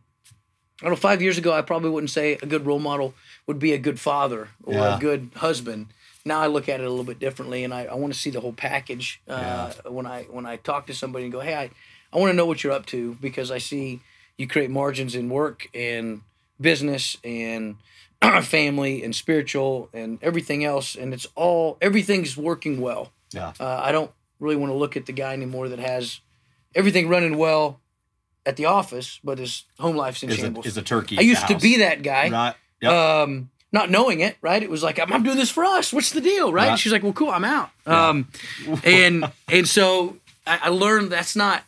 I 0.80 0.86
don't 0.86 0.92
know. 0.92 0.96
Five 0.96 1.22
years 1.22 1.38
ago, 1.38 1.52
I 1.52 1.62
probably 1.62 1.90
wouldn't 1.90 2.10
say 2.10 2.32
a 2.42 2.46
good 2.46 2.66
role 2.66 2.80
model 2.80 3.14
would 3.46 3.58
be 3.60 3.72
a 3.72 3.78
good 3.78 4.00
father 4.00 4.48
or 4.64 4.72
Yeah. 4.74 4.96
a 4.96 5.00
good 5.00 5.30
husband. 5.36 5.88
Now 6.24 6.40
I 6.40 6.46
look 6.46 6.68
at 6.68 6.80
it 6.80 6.86
a 6.86 6.90
little 6.90 7.04
bit 7.04 7.18
differently, 7.18 7.64
and 7.64 7.74
I, 7.74 7.84
I 7.86 7.94
want 7.94 8.12
to 8.12 8.18
see 8.18 8.30
the 8.30 8.40
whole 8.40 8.52
package 8.52 9.20
uh, 9.28 9.72
when 9.88 10.06
I 10.06 10.22
when 10.24 10.46
I 10.46 10.56
talk 10.56 10.86
to 10.86 10.94
somebody 10.94 11.24
and 11.24 11.32
go, 11.32 11.40
hey, 11.40 11.54
I, 11.54 11.70
I 12.12 12.18
want 12.18 12.30
to 12.30 12.36
know 12.36 12.46
what 12.46 12.62
you're 12.62 12.72
up 12.72 12.86
to 12.86 13.16
because 13.20 13.50
I 13.50 13.58
see 13.58 14.00
you 14.38 14.46
create 14.46 14.70
margins 14.70 15.14
in 15.14 15.28
work 15.28 15.68
and 15.74 16.22
business 16.60 17.16
and 17.24 17.76
family 18.42 19.02
and 19.02 19.14
spiritual 19.14 19.88
and 19.92 20.18
everything 20.22 20.64
else, 20.64 20.94
and 20.94 21.12
it's 21.12 21.26
all 21.34 21.76
everything's 21.80 22.36
working 22.36 22.80
well. 22.80 23.12
Yeah. 23.32 23.52
Uh, 23.58 23.80
I 23.82 23.92
don't 23.92 24.10
really 24.38 24.56
want 24.56 24.70
to 24.70 24.76
look 24.76 24.96
at 24.96 25.06
the 25.06 25.12
guy 25.12 25.32
anymore 25.32 25.68
that 25.70 25.78
has 25.78 26.20
everything 26.74 27.08
running 27.08 27.36
well 27.36 27.80
at 28.44 28.56
the 28.56 28.64
office, 28.66 29.20
but 29.22 29.38
his 29.38 29.64
home 29.78 29.96
life's 29.96 30.22
in 30.22 30.28
Is 30.30 30.38
a, 30.38 30.40
shambles. 30.42 30.66
is 30.66 30.76
a 30.76 30.82
turkey. 30.82 31.18
I 31.18 31.22
used 31.22 31.46
to 31.48 31.58
be 31.58 31.78
that 31.78 32.02
guy, 32.02 32.28
Right. 32.28 32.54
Yep. 32.80 32.92
um, 32.92 33.50
not 33.72 33.90
knowing 33.90 34.20
it. 34.20 34.36
Right? 34.42 34.62
It 34.62 34.70
was 34.70 34.82
like 34.82 34.98
I'm, 35.00 35.12
I'm 35.12 35.22
doing 35.22 35.36
this 35.36 35.50
for 35.50 35.64
us. 35.64 35.92
What's 35.92 36.10
the 36.12 36.20
deal? 36.20 36.52
Right? 36.52 36.78
She's 36.78 36.92
like, 36.92 37.02
well, 37.02 37.12
cool, 37.12 37.30
I'm 37.30 37.44
out. 37.44 37.70
Um, 37.86 38.28
and 38.84 39.24
and 39.48 39.68
so 39.68 40.16
I, 40.46 40.60
I 40.64 40.68
learned 40.68 41.10
that's 41.10 41.34
not. 41.36 41.64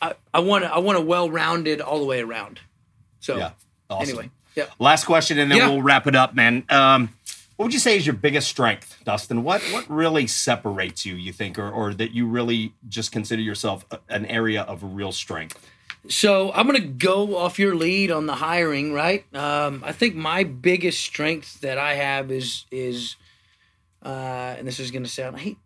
I, 0.00 0.14
I 0.34 0.40
want 0.40 0.64
a, 0.64 0.74
I 0.74 0.78
want 0.78 0.98
a 0.98 1.00
well-rounded 1.00 1.80
all 1.80 2.00
the 2.00 2.04
way 2.06 2.20
around. 2.20 2.58
So 3.20 3.36
yeah. 3.36 3.50
Awesome. 3.88 4.08
anyway, 4.08 4.30
yeah. 4.56 4.64
Last 4.78 5.04
question, 5.04 5.38
and 5.38 5.50
then 5.50 5.58
Yeah. 5.58 5.68
we'll 5.68 5.82
wrap 5.82 6.06
it 6.08 6.16
up, 6.16 6.34
man. 6.34 6.64
Um, 6.70 7.10
what 7.56 7.66
would 7.66 7.74
you 7.74 7.78
say 7.78 7.96
is 7.96 8.04
your 8.06 8.16
biggest 8.16 8.48
strength, 8.48 8.98
Dustin? 9.04 9.44
What 9.44 9.60
what 9.70 9.88
really 9.88 10.26
separates 10.26 11.04
you? 11.06 11.14
You 11.14 11.32
think, 11.32 11.58
or 11.58 11.70
or 11.70 11.94
that 11.94 12.10
you 12.12 12.26
really 12.26 12.72
just 12.88 13.12
consider 13.12 13.42
yourself 13.42 13.84
an 14.08 14.26
area 14.26 14.62
of 14.62 14.82
real 14.82 15.12
strength? 15.12 15.64
So 16.08 16.52
I'm 16.52 16.66
gonna 16.66 16.80
go 16.80 17.36
off 17.36 17.58
your 17.58 17.74
lead 17.74 18.10
on 18.10 18.26
the 18.26 18.34
hiring, 18.34 18.92
right? 18.92 19.24
Um, 19.34 19.82
I 19.84 19.92
think 19.92 20.14
my 20.14 20.42
biggest 20.44 21.00
strength 21.00 21.60
that 21.60 21.78
I 21.78 21.94
have 21.94 22.30
is 22.32 22.64
is, 22.70 23.16
uh, 24.04 24.56
and 24.58 24.66
this 24.66 24.80
is 24.80 24.90
gonna 24.90 25.08
sound. 25.08 25.36
I 25.36 25.40
hate. 25.40 25.56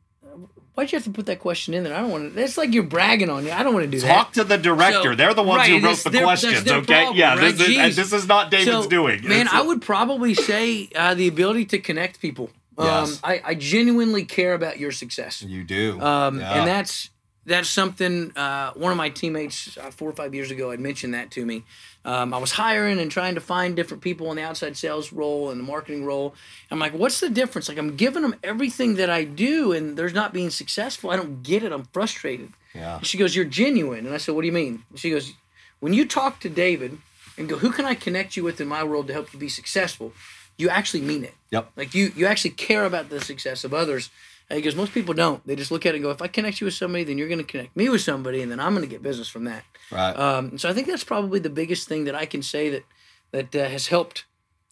Why'd 0.75 0.93
you 0.93 0.97
have 0.97 1.05
to 1.05 1.11
put 1.11 1.25
that 1.25 1.38
question 1.40 1.73
in 1.73 1.85
there? 1.85 1.95
I 1.95 2.00
don't 2.02 2.11
want 2.11 2.28
to. 2.28 2.35
That's 2.35 2.59
like 2.59 2.75
you're 2.75 2.83
bragging 2.83 3.31
on 3.31 3.47
you. 3.47 3.50
I 3.50 3.62
don't 3.62 3.73
want 3.73 3.87
to 3.87 3.90
do 3.90 3.99
Talk 3.99 4.09
that. 4.09 4.14
Talk 4.14 4.33
to 4.35 4.45
the 4.45 4.59
director. 4.59 5.12
So- 5.12 5.14
They're 5.14 5.33
the 5.33 5.43
ones 5.43 5.61
right, 5.61 5.81
who 5.81 5.87
wrote 5.87 6.05
the 6.05 6.11
questions. 6.21 6.71
Okay, 6.71 6.85
problem, 6.85 7.16
yeah. 7.16 7.35
right? 7.35 7.57
This, 7.57 7.69
is, 7.69 7.97
this 7.97 8.12
is 8.12 8.28
not 8.28 8.50
David's 8.50 8.71
So, 8.85 8.87
doing. 8.87 9.23
Man, 9.26 9.40
It's- 9.47 9.55
I 9.55 9.62
would 9.62 9.81
probably 9.81 10.35
say 10.35 10.90
uh, 10.95 11.14
the 11.14 11.28
ability 11.28 11.64
to 11.66 11.78
connect 11.78 12.21
people. 12.21 12.50
Um, 12.76 12.87
Yes. 12.87 13.21
I, 13.25 13.40
I 13.43 13.55
genuinely 13.55 14.26
care 14.26 14.52
about 14.52 14.78
your 14.78 14.93
success. 14.93 15.40
You 15.40 15.64
do. 15.64 15.99
Um, 15.99 16.40
Yeah. 16.40 16.59
And 16.59 16.69
that's 16.69 17.09
that's 17.47 17.69
something. 17.69 18.37
Uh, 18.37 18.73
one 18.75 18.91
of 18.91 18.99
my 18.99 19.09
teammates 19.09 19.79
uh, 19.79 19.91
four 19.91 20.11
or 20.11 20.12
five 20.12 20.35
years 20.35 20.50
ago 20.50 20.71
had 20.73 20.81
mentioned 20.81 21.15
that 21.15 21.31
to 21.33 21.47
me. 21.47 21.62
Um, 22.05 22.35
I 22.35 22.38
was 22.38 22.53
hiring 22.53 23.00
and 23.00 23.11
trying 23.11 23.35
to 23.35 23.41
find 23.41 23.75
different 23.75 24.03
people 24.03 24.31
in 24.31 24.37
the 24.37 24.43
outside 24.43 24.76
sales 24.76 25.12
role 25.12 25.50
and 25.50 25.59
the 25.59 25.65
marketing 25.65 26.05
role. 26.05 26.35
I'm 26.71 26.79
like, 26.79 26.93
what's 26.93 27.19
the 27.21 27.31
difference? 27.31 27.69
Like, 27.69 27.79
I'm 27.79 27.97
giving 27.97 28.23
them 28.23 28.37
everything 28.45 28.95
that 28.97 29.11
I 29.11 29.25
do, 29.25 29.73
and 29.73 29.97
there's 29.97 30.12
not 30.15 30.33
being 30.33 30.50
successful. 30.50 31.11
I 31.11 31.17
don't 31.17 31.43
get 31.43 31.62
it. 31.65 31.73
I'm 31.73 31.85
frustrated. 31.87 32.53
yeah. 32.75 33.00
She 33.03 33.19
goes, 33.19 33.35
You're 33.35 33.45
genuine. 33.45 34.07
And 34.07 34.15
I 34.15 34.19
said, 34.19 34.35
What 34.35 34.43
do 34.43 34.47
you 34.47 34.53
mean? 34.53 34.85
She 34.95 35.11
goes, 35.11 35.33
When 35.81 35.93
you 35.93 36.07
talk 36.07 36.41
to 36.41 36.49
David 36.49 36.99
and 37.38 37.49
go, 37.49 37.59
Who 37.59 37.71
can 37.71 37.85
I 37.85 37.95
connect 37.95 38.37
you 38.37 38.45
with 38.45 38.61
in 38.61 38.69
my 38.69 38.85
world 38.85 39.07
to 39.09 39.12
help 39.12 39.33
you 39.33 39.38
be 39.38 39.49
successful? 39.49 40.12
You 40.59 40.69
actually 40.69 41.03
mean 41.03 41.23
it. 41.25 41.35
Yep. 41.50 41.73
Like 41.76 41.95
you, 41.95 42.12
you 42.17 42.26
actually 42.26 42.50
care 42.53 42.85
about 42.87 43.11
the 43.11 43.21
success 43.21 43.63
of 43.65 43.75
others. 43.75 44.11
Goes, 44.50 44.76
Most 44.76 44.93
people 44.93 45.15
don't. 45.15 45.45
They 45.47 45.56
just 45.56 45.71
look 45.71 45.87
at 45.87 45.95
it 45.95 45.97
and 45.97 46.04
go, 46.04 46.11
If 46.11 46.23
I 46.23 46.28
connect 46.28 46.61
you 46.61 46.67
with 46.67 46.75
somebody, 46.75 47.04
then 47.04 47.19
you're 47.19 47.28
going 47.28 47.39
to 47.39 47.45
connect 47.45 47.76
me 47.76 47.89
with 47.89 48.00
somebody, 48.00 48.43
and 48.43 48.50
then 48.50 48.61
I'm 48.61 48.75
going 48.75 48.87
to 48.87 48.91
get 48.91 49.02
business 49.02 49.28
from 49.28 49.45
that. 49.45 49.65
Right. 49.91 50.13
Um, 50.13 50.59
so 50.59 50.69
I 50.69 50.73
think 50.73 50.87
that's 50.87 51.04
probably 51.04 51.41
the 51.41 51.50
biggest 51.50 51.89
thing 51.89 52.04
that 52.04 52.15
I 52.15 52.26
can 52.26 52.43
say 52.43 52.71
that 52.71 52.85
that 53.32 53.54
uh, 53.56 53.69
has 53.69 53.89
helped 53.89 54.25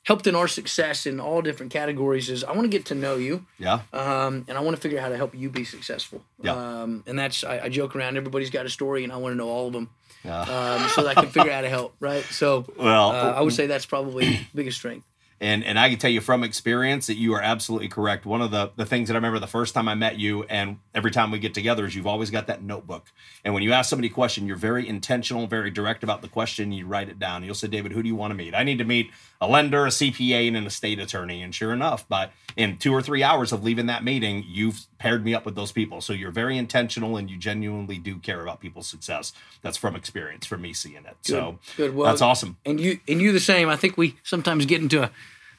helped 0.04 0.26
in 0.26 0.34
our 0.34 0.46
success 0.46 1.06
in 1.06 1.18
all 1.18 1.40
different 1.42 1.72
categories 1.72 2.28
is 2.28 2.44
I 2.44 2.52
want 2.52 2.62
to 2.64 2.68
get 2.68 2.84
to 2.86 2.94
know 2.94 3.16
you 3.16 3.46
yeah. 3.58 3.80
um, 3.92 4.44
and 4.46 4.56
I 4.56 4.60
want 4.60 4.76
to 4.76 4.80
figure 4.80 4.98
out 4.98 5.02
how 5.04 5.08
to 5.08 5.16
help 5.16 5.34
you 5.34 5.48
be 5.48 5.64
successful. 5.64 6.22
Yeah. 6.42 6.52
Um, 6.52 7.02
and 7.06 7.18
that's 7.18 7.42
I, 7.42 7.60
I 7.64 7.68
joke 7.70 7.96
around. 7.96 8.16
Everybody's 8.16 8.50
got 8.50 8.66
a 8.66 8.68
story, 8.70 9.02
and 9.02 9.12
I 9.12 9.16
want 9.16 9.32
to 9.32 9.36
know 9.36 9.48
all 9.48 9.66
of 9.68 9.72
them, 9.72 9.90
Yeah. 10.22 10.40
um, 10.42 10.88
so 10.90 11.02
that 11.02 11.16
I 11.16 11.20
can 11.22 11.30
figure 11.30 11.50
out 11.50 11.56
how 11.56 11.60
to 11.62 11.68
help. 11.70 11.94
Right. 12.00 12.22
So 12.24 12.66
well, 12.78 13.10
uh, 13.10 13.32
I 13.32 13.40
would 13.40 13.54
say 13.54 13.66
that's 13.66 13.86
probably 13.86 14.26
the 14.28 14.46
biggest 14.54 14.76
strength. 14.76 15.06
And 15.40 15.64
and 15.64 15.78
I 15.78 15.88
can 15.90 15.98
tell 15.98 16.10
you 16.10 16.20
from 16.20 16.44
experience 16.44 17.06
that 17.08 17.16
you 17.16 17.34
are 17.34 17.42
absolutely 17.42 17.88
correct. 17.88 18.24
One 18.24 18.40
of 18.40 18.50
the 18.50 18.72
the 18.76 18.86
things 18.86 19.08
that 19.08 19.14
I 19.14 19.18
remember 19.18 19.38
the 19.38 19.46
first 19.46 19.74
time 19.74 19.88
I 19.88 19.94
met 19.94 20.18
you, 20.18 20.44
and 20.44 20.78
every 20.94 21.10
time 21.10 21.30
we 21.30 21.38
get 21.38 21.54
together, 21.54 21.84
is 21.84 21.94
you've 21.94 22.06
always 22.06 22.30
got 22.30 22.46
that 22.46 22.62
notebook. 22.62 23.10
And 23.44 23.52
when 23.52 23.62
you 23.62 23.72
ask 23.72 23.90
somebody 23.90 24.08
a 24.08 24.12
question, 24.12 24.46
you're 24.46 24.56
very 24.56 24.88
intentional, 24.88 25.46
very 25.46 25.70
direct 25.70 26.02
about 26.04 26.22
the 26.22 26.28
question. 26.28 26.72
You 26.72 26.86
write 26.86 27.08
it 27.08 27.18
down. 27.18 27.44
You'll 27.44 27.54
say, 27.54 27.68
David, 27.68 27.92
who 27.92 28.02
do 28.02 28.08
you 28.08 28.14
want 28.14 28.30
to 28.30 28.34
meet? 28.36 28.54
I 28.54 28.62
need 28.62 28.78
to 28.78 28.84
meet 28.84 29.10
a 29.40 29.48
lender, 29.48 29.86
a 29.86 29.90
CPA, 29.90 30.48
and 30.48 30.56
an 30.56 30.66
estate 30.66 30.98
attorney. 30.98 31.42
And 31.42 31.54
sure 31.54 31.72
enough, 31.72 32.08
but 32.08 32.32
in 32.56 32.76
two 32.76 32.92
or 32.94 33.02
three 33.02 33.22
hours 33.22 33.52
of 33.52 33.64
leaving 33.64 33.86
that 33.86 34.04
meeting, 34.04 34.44
you've 34.46 34.86
paired 35.04 35.24
me 35.24 35.34
up 35.34 35.44
with 35.44 35.54
those 35.54 35.70
people. 35.70 36.00
So 36.00 36.12
you're 36.14 36.30
very 36.30 36.56
intentional, 36.56 37.16
and 37.18 37.30
you 37.30 37.36
genuinely 37.36 37.98
do 37.98 38.16
care 38.18 38.40
about 38.40 38.58
people's 38.60 38.86
success. 38.88 39.32
That's 39.62 39.76
from 39.76 39.94
experience, 39.94 40.46
from 40.46 40.62
me 40.62 40.72
seeing 40.72 41.04
it. 41.04 41.16
So 41.22 41.58
Good. 41.76 41.94
Well, 41.94 42.06
that's 42.08 42.22
awesome. 42.22 42.56
And 42.64 42.80
you 42.80 42.98
and 43.06 43.20
you 43.20 43.30
the 43.32 43.40
same. 43.40 43.68
I 43.68 43.76
think 43.76 43.96
we 43.98 44.16
sometimes 44.22 44.64
get 44.66 44.80
into 44.80 45.02
a 45.04 45.10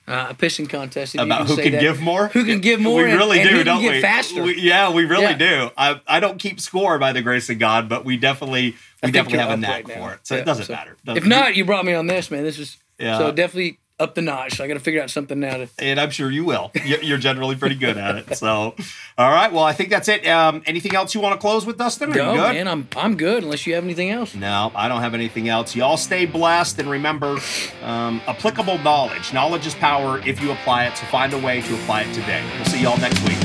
uh, 0.08 0.28
a 0.30 0.34
pissing 0.36 0.70
contest 0.70 1.16
about 1.16 1.48
who 1.48 1.56
can 1.56 1.72
that. 1.72 1.82
give 1.82 2.00
more. 2.00 2.28
Who 2.30 2.46
can 2.46 2.60
give 2.60 2.80
more? 2.80 3.04
We 3.04 3.10
and- 3.10 3.18
really 3.20 3.40
and 3.40 3.50
do, 3.50 3.64
don't 3.64 3.84
we? 3.84 4.02
Faster. 4.02 4.44
We- 4.44 4.60
yeah, 4.62 4.92
we 4.92 5.06
really 5.06 5.24
Yeah. 5.24 5.38
do. 5.38 5.70
I, 5.78 6.00
I 6.08 6.20
don't 6.20 6.38
keep 6.40 6.60
score 6.60 7.00
by 7.00 7.12
the 7.12 7.22
grace 7.24 7.50
of 7.50 7.58
God, 7.60 7.88
but 7.90 8.06
we 8.06 8.16
definitely 8.18 8.76
we 9.04 9.12
definitely 9.12 9.40
have 9.40 9.50
a 9.52 9.58
knack 9.58 9.88
right 9.88 9.98
for 9.98 10.14
it. 10.14 10.20
So 10.28 10.36
Yeah, 10.36 10.42
it 10.42 10.46
doesn't 10.46 10.66
so- 10.66 10.74
matter. 10.74 10.92
If 10.92 11.04
Doesn't- 11.06 11.30
not, 11.30 11.56
you 11.56 11.66
brought 11.66 11.86
me 11.86 11.94
on 11.96 12.06
this, 12.08 12.30
man. 12.30 12.44
This 12.44 12.60
is 12.60 12.78
Yeah. 13.00 13.18
so 13.18 13.32
definitely 13.32 13.80
up 14.00 14.16
the 14.16 14.22
notch. 14.22 14.58
So 14.58 14.64
I 14.64 14.68
got 14.68 14.74
to 14.76 14.80
figure 14.80 15.02
out 15.02 15.10
something 15.10 15.40
now 15.40 15.58
to. 15.58 15.68
and 15.80 16.00
I'm 16.00 16.10
sure 16.12 16.30
you 16.30 16.44
will. 16.46 16.72
You- 16.86 17.00
You're 17.02 17.18
generally 17.18 17.56
pretty 17.56 17.76
good 17.76 17.98
at 17.98 18.16
it. 18.18 18.36
So, 18.38 18.76
all 19.18 19.32
right. 19.32 19.52
Well, 19.52 19.64
I 19.64 19.74
think 19.74 19.90
that's 19.90 20.08
it. 20.08 20.28
Um, 20.28 20.62
anything 20.66 20.96
else 20.96 21.16
you 21.16 21.22
want 21.22 21.34
to 21.34 21.40
close 21.42 21.66
with, 21.66 21.78
Dustin? 21.78 22.12
Are 22.12 22.16
No, 22.16 22.34
good? 22.36 22.54
man, 22.56 22.68
I'm 22.68 22.88
I'm 22.96 23.16
good. 23.18 23.44
Unless 23.44 23.66
you 23.66 23.76
have 23.76 23.84
anything 23.84 24.10
else. 24.12 24.36
No, 24.36 24.72
I 24.76 24.88
don't 24.88 25.02
have 25.02 25.14
anything 25.14 25.50
else. 25.50 25.76
Y'all 25.76 25.98
stay 25.98 26.26
blessed 26.26 26.80
and 26.80 26.90
remember 26.90 27.38
um, 27.84 28.22
applicable 28.28 28.78
knowledge. 28.80 29.34
Knowledge 29.34 29.66
is 29.68 29.76
power 29.76 30.20
if 30.28 30.42
you 30.42 30.52
apply 30.52 30.86
it. 30.86 30.98
So 30.98 31.06
find 31.08 31.34
a 31.34 31.40
way 31.40 31.62
to 31.62 31.74
apply 31.76 32.02
it 32.02 32.14
today. 32.14 32.44
We'll 32.56 32.66
see 32.66 32.82
y'all 32.82 32.98
next 32.98 33.22
week. 33.28 33.38